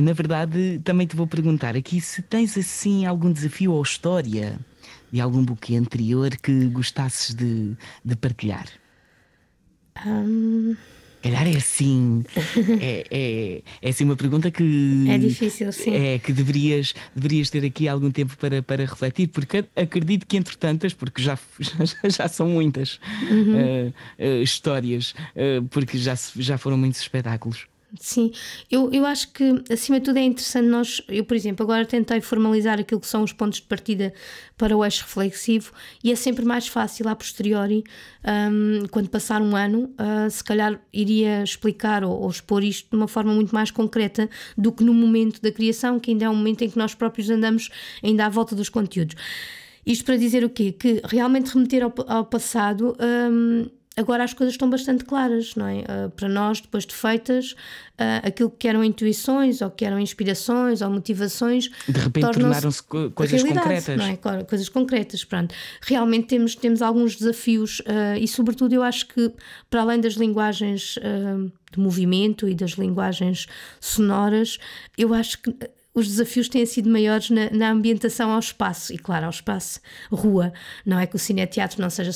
[0.02, 4.58] Na verdade, também te vou perguntar aqui se tens assim algum desafio ou história
[5.16, 8.66] de algum buquê anterior que gostasses de, de partilhar?
[10.06, 10.76] Um...
[11.22, 12.22] Calhar é assim.
[12.80, 15.06] é, é, é assim uma pergunta que.
[15.08, 15.94] É difícil, sim.
[15.94, 20.54] É que deverias, deverias ter aqui algum tempo para, para refletir, porque acredito que entre
[20.56, 23.54] tantas, porque já, já, já são muitas uhum.
[23.56, 27.66] uh, uh, histórias, uh, porque já, já foram muitos espetáculos.
[28.00, 28.32] Sim,
[28.70, 32.20] eu, eu acho que acima de tudo é interessante nós, eu por exemplo, agora tentei
[32.20, 34.12] formalizar aquilo que são os pontos de partida
[34.56, 35.72] para o eixo reflexivo
[36.02, 37.84] e é sempre mais fácil a posteriori,
[38.24, 42.96] um, quando passar um ano, uh, se calhar iria explicar ou, ou, expor isto de
[42.96, 44.28] uma forma muito mais concreta
[44.58, 47.30] do que no momento da criação, que ainda é um momento em que nós próprios
[47.30, 47.70] andamos
[48.02, 49.14] ainda à volta dos conteúdos.
[49.86, 50.72] Isto para dizer o quê?
[50.72, 52.96] Que realmente remeter ao, ao passado.
[53.00, 55.78] Um, agora as coisas estão bastante claras, não é?
[55.80, 60.82] Uh, para nós, depois de feitas, uh, aquilo que eram intuições ou que eram inspirações
[60.82, 61.70] ou motivações.
[61.88, 63.96] De repente tornaram-se co coisas concretas.
[63.96, 64.44] Não é?
[64.44, 65.54] Coisas concretas, pronto.
[65.80, 69.32] Realmente temos, temos alguns desafios uh, e, sobretudo, eu acho que,
[69.70, 70.98] para além das linguagens
[71.72, 73.46] de movimento e das linguagens
[73.80, 74.58] sonoras,
[74.96, 75.54] eu acho que
[75.96, 79.80] os desafios têm sido maiores na, na, ambientação ao espaço e, claro, ao espaço
[80.12, 80.52] rua.
[80.84, 82.10] Não é que o cineteatro não seja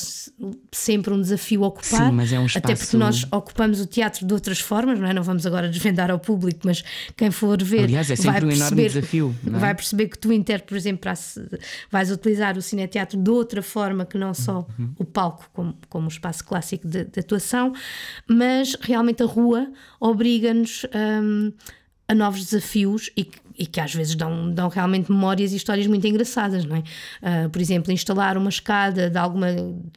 [0.70, 2.58] sempre um desafio ocupar, Sim, mas é um espaço...
[2.58, 5.14] até porque nós ocupamos o teatro de outras formas, não é?
[5.14, 6.84] Não vamos agora desvendar ao público, mas
[7.16, 7.84] quem for ver.
[7.84, 9.34] Aliás, é sempre um enorme desafio.
[9.46, 9.50] É?
[9.50, 11.10] Vai perceber que tu, inter, por exemplo,
[11.90, 14.92] vais utilizar o cineteatro de outra forma que não só uhum.
[14.98, 17.72] o palco como, como o espaço clássico de, de atuação,
[18.28, 20.84] mas realmente a rua obriga-nos.
[20.94, 21.50] Um,
[22.10, 23.30] a novos desafios e,
[23.60, 26.80] e que às vezes dão, dão realmente memórias e histórias muito engraçadas, não é?
[26.80, 29.48] Uh, por exemplo, instalar uma escada de alguma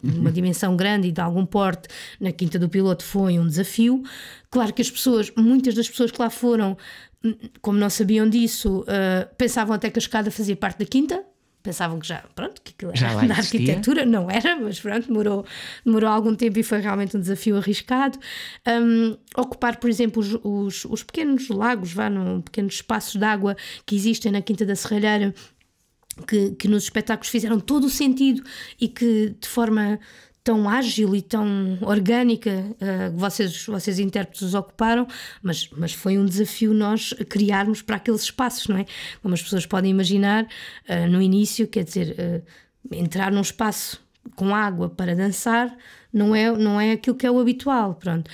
[0.03, 1.87] uma dimensão grande e de algum porte
[2.19, 4.03] na Quinta do Piloto foi um desafio.
[4.51, 6.77] Claro que as pessoas, muitas das pessoas que lá foram,
[7.61, 11.23] como não sabiam disso, uh, pensavam até que a escada fazia parte da quinta,
[11.63, 15.45] pensavam que já, pronto, que aquilo já era da arquitetura, não era, mas pronto, demorou,
[15.85, 18.19] demorou algum tempo e foi realmente um desafio arriscado.
[18.67, 23.55] Um, ocupar, por exemplo, os, os, os, pequenos lagos, vá, no, pequenos espaços de água
[23.85, 25.33] que existem na Quinta da Serralheira,
[26.27, 28.43] que, que nos espetáculos fizeram todo o sentido
[28.79, 29.99] e que de forma
[30.43, 35.07] tão ágil e tão orgânica uh, vocês, vocês intérpretes ocuparam,
[35.41, 38.85] mas, mas foi um desafio nós criarmos para aqueles espaços, não é?
[39.21, 44.01] Como as pessoas podem imaginar, uh, no início, quer dizer, uh, entrar num espaço
[44.35, 45.75] com água para dançar
[46.11, 48.29] não é, não é aquilo que é o habitual, pronto.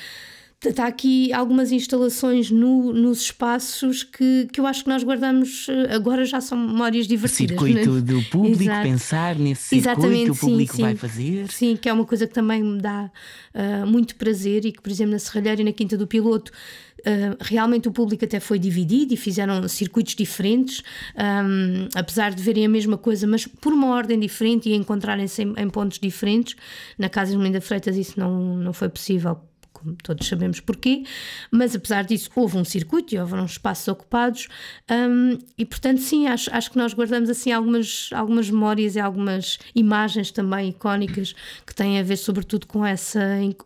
[0.78, 5.96] Há aqui algumas instalações no, nos espaços que, que eu acho que nós guardamos, eh,
[5.96, 7.56] agora já são memórias divertidas.
[7.56, 8.02] O circuito né?
[8.02, 8.84] do público, Exato.
[8.84, 11.50] pensar nesse circuito Exatamente, que o público sim, vai fazer.
[11.50, 13.10] Sim, que é uma coisa que também me dá
[13.56, 16.52] uh, muito prazer e que, por exemplo, na Serralheira e na Quinta do Piloto,
[17.00, 20.84] Uh, realmente o público até foi dividido e fizeram circuitos diferentes,
[21.16, 25.54] um, apesar de verem a mesma coisa, mas por uma ordem diferente e encontrarem-se em,
[25.58, 26.58] em, pontos diferentes.
[26.98, 29.40] Na Casa de Melinda Freitas isso não, não foi possível
[29.74, 31.04] como todos sabemos porquê,
[31.52, 34.48] mas apesar disso houve um circuito e houve uns espaços ocupados
[34.92, 39.58] um, e portanto sim, acho, acho que nós guardamos assim algumas, algumas memórias e algumas
[39.74, 41.34] imagens também icónicas
[41.66, 43.20] que têm a ver sobretudo com essa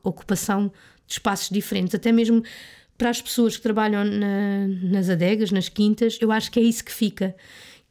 [0.03, 0.71] ocupação
[1.07, 2.43] de espaços diferentes, até mesmo
[2.97, 6.83] para as pessoas que trabalham na, nas adegas, nas quintas, eu acho que é isso
[6.83, 7.35] que fica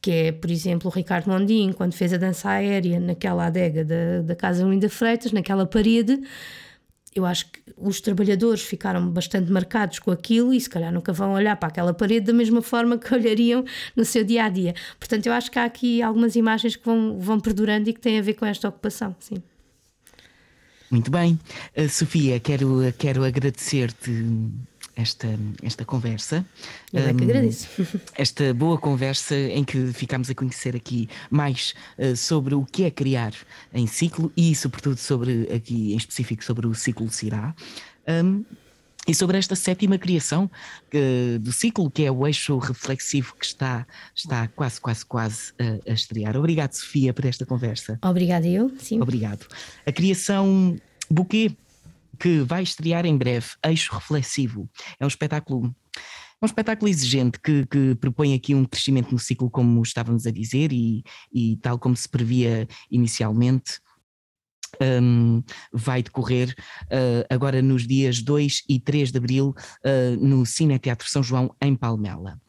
[0.03, 4.23] que é, por exemplo, o Ricardo Mondim, quando fez a dança aérea naquela adega da,
[4.23, 6.21] da Casa Linda Freitas, naquela parede,
[7.15, 11.33] eu acho que os trabalhadores ficaram bastante marcados com aquilo e se calhar nunca vão
[11.33, 14.75] olhar para aquela parede da mesma forma que olhariam no seu dia a dia.
[14.99, 18.19] Portanto, eu acho que há aqui algumas imagens que vão, vão perdurando e que têm
[18.19, 19.37] a ver com esta ocupação, sim.
[20.91, 21.39] Muito bem.
[21.77, 24.11] Uh, Sofia, quero, quero agradecer-te
[24.97, 25.29] esta,
[25.63, 26.45] esta conversa.
[26.93, 27.69] Eu é que agradeço.
[28.15, 32.91] Esta boa conversa em que ficámos a conhecer aqui mais uh, sobre o que é
[32.91, 33.33] criar
[33.73, 37.55] em ciclo e, sobretudo, sobre aqui em específico sobre o ciclo Cirá.
[38.07, 38.45] Um,
[39.07, 40.49] e sobre esta sétima criação
[40.95, 43.85] uh, do ciclo, que é o eixo reflexivo que está,
[44.15, 46.37] está quase, quase, quase uh, a estrear.
[46.37, 47.99] Obrigado, Sofia, por esta conversa.
[48.03, 49.01] Obrigada, eu, sim.
[49.01, 49.47] Obrigado.
[49.85, 50.77] A criação
[51.13, 51.55] Buquê
[52.23, 54.71] que vai estrear em breve, Eixo Reflexivo.
[55.01, 55.75] É um espetáculo
[56.41, 60.73] um espetáculo exigente que, que, propõe aqui um crescimento no ciclo, como estávamos a dizer,
[60.73, 63.81] e, e tal como se previa inicialmente.
[64.81, 65.43] Um,
[65.73, 66.55] vai decorrer
[66.85, 69.55] uh, agora nos dias 2 e 3 de abril
[69.85, 72.41] uh, no Cine Teatro São João, em Palmela.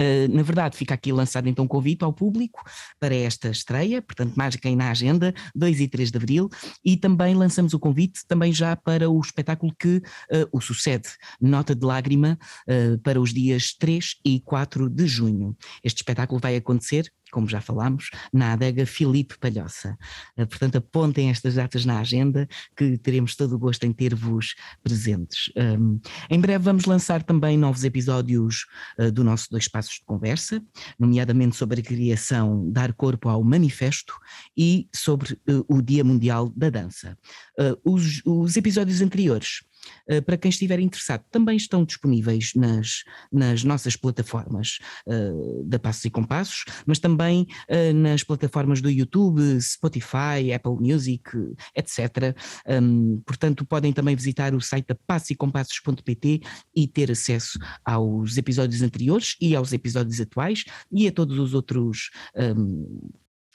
[0.00, 2.62] Uh, na verdade, fica aqui lançado então um convite ao público
[2.98, 6.48] para esta estreia, portanto, marquem na agenda, 2 e 3 de abril,
[6.82, 11.08] e também lançamos o convite também já para o espetáculo que uh, o sucede,
[11.40, 15.54] Nota de Lágrima, uh, para os dias 3 e 4 de junho.
[15.84, 19.96] Este espetáculo vai acontecer como já falámos, na adega Filipe Palhoça.
[20.36, 25.50] Eh, portanto, apontem estas datas na agenda, que teremos todo o gosto em ter-vos presentes.
[25.56, 28.66] Um, em breve vamos lançar também novos episódios
[28.98, 30.62] uh, do nosso Dois Passos de Conversa,
[30.98, 34.14] nomeadamente sobre a criação Dar Corpo ao Manifesto
[34.56, 37.16] e sobre uh, o Dia Mundial da Dança.
[37.58, 39.60] Uh, os, os episódios anteriores
[40.26, 46.10] para quem estiver interessado, também estão disponíveis nas, nas nossas plataformas uh, da Passos e
[46.10, 51.22] Compassos, mas também uh, nas plataformas do YouTube, Spotify, Apple Music,
[51.74, 52.36] etc.
[52.66, 56.40] Um, portanto, podem também visitar o site da passoecompassos.pt
[56.74, 62.10] e ter acesso aos episódios anteriores e aos episódios atuais e a todos os outros
[62.36, 63.10] um,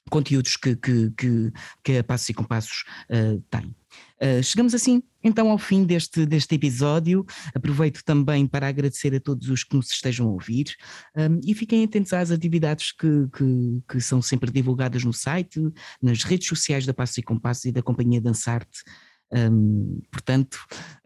[0.10, 1.52] conteúdos que, que, que,
[1.84, 3.76] que a Passos e Compassos uh, tem.
[4.22, 7.26] Uh, chegamos assim então ao fim deste, deste episódio.
[7.54, 10.76] Aproveito também para agradecer a todos os que nos estejam a ouvir
[11.18, 15.60] um, e fiquem atentos às atividades que, que, que, são sempre divulgadas no site,
[16.02, 18.84] nas redes sociais da Passos e Compassos e da Companhia Dançarte.
[19.34, 20.60] Um, portanto,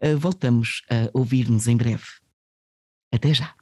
[0.04, 2.04] uh, voltamos a ouvir-nos em breve.
[3.12, 3.54] Até já!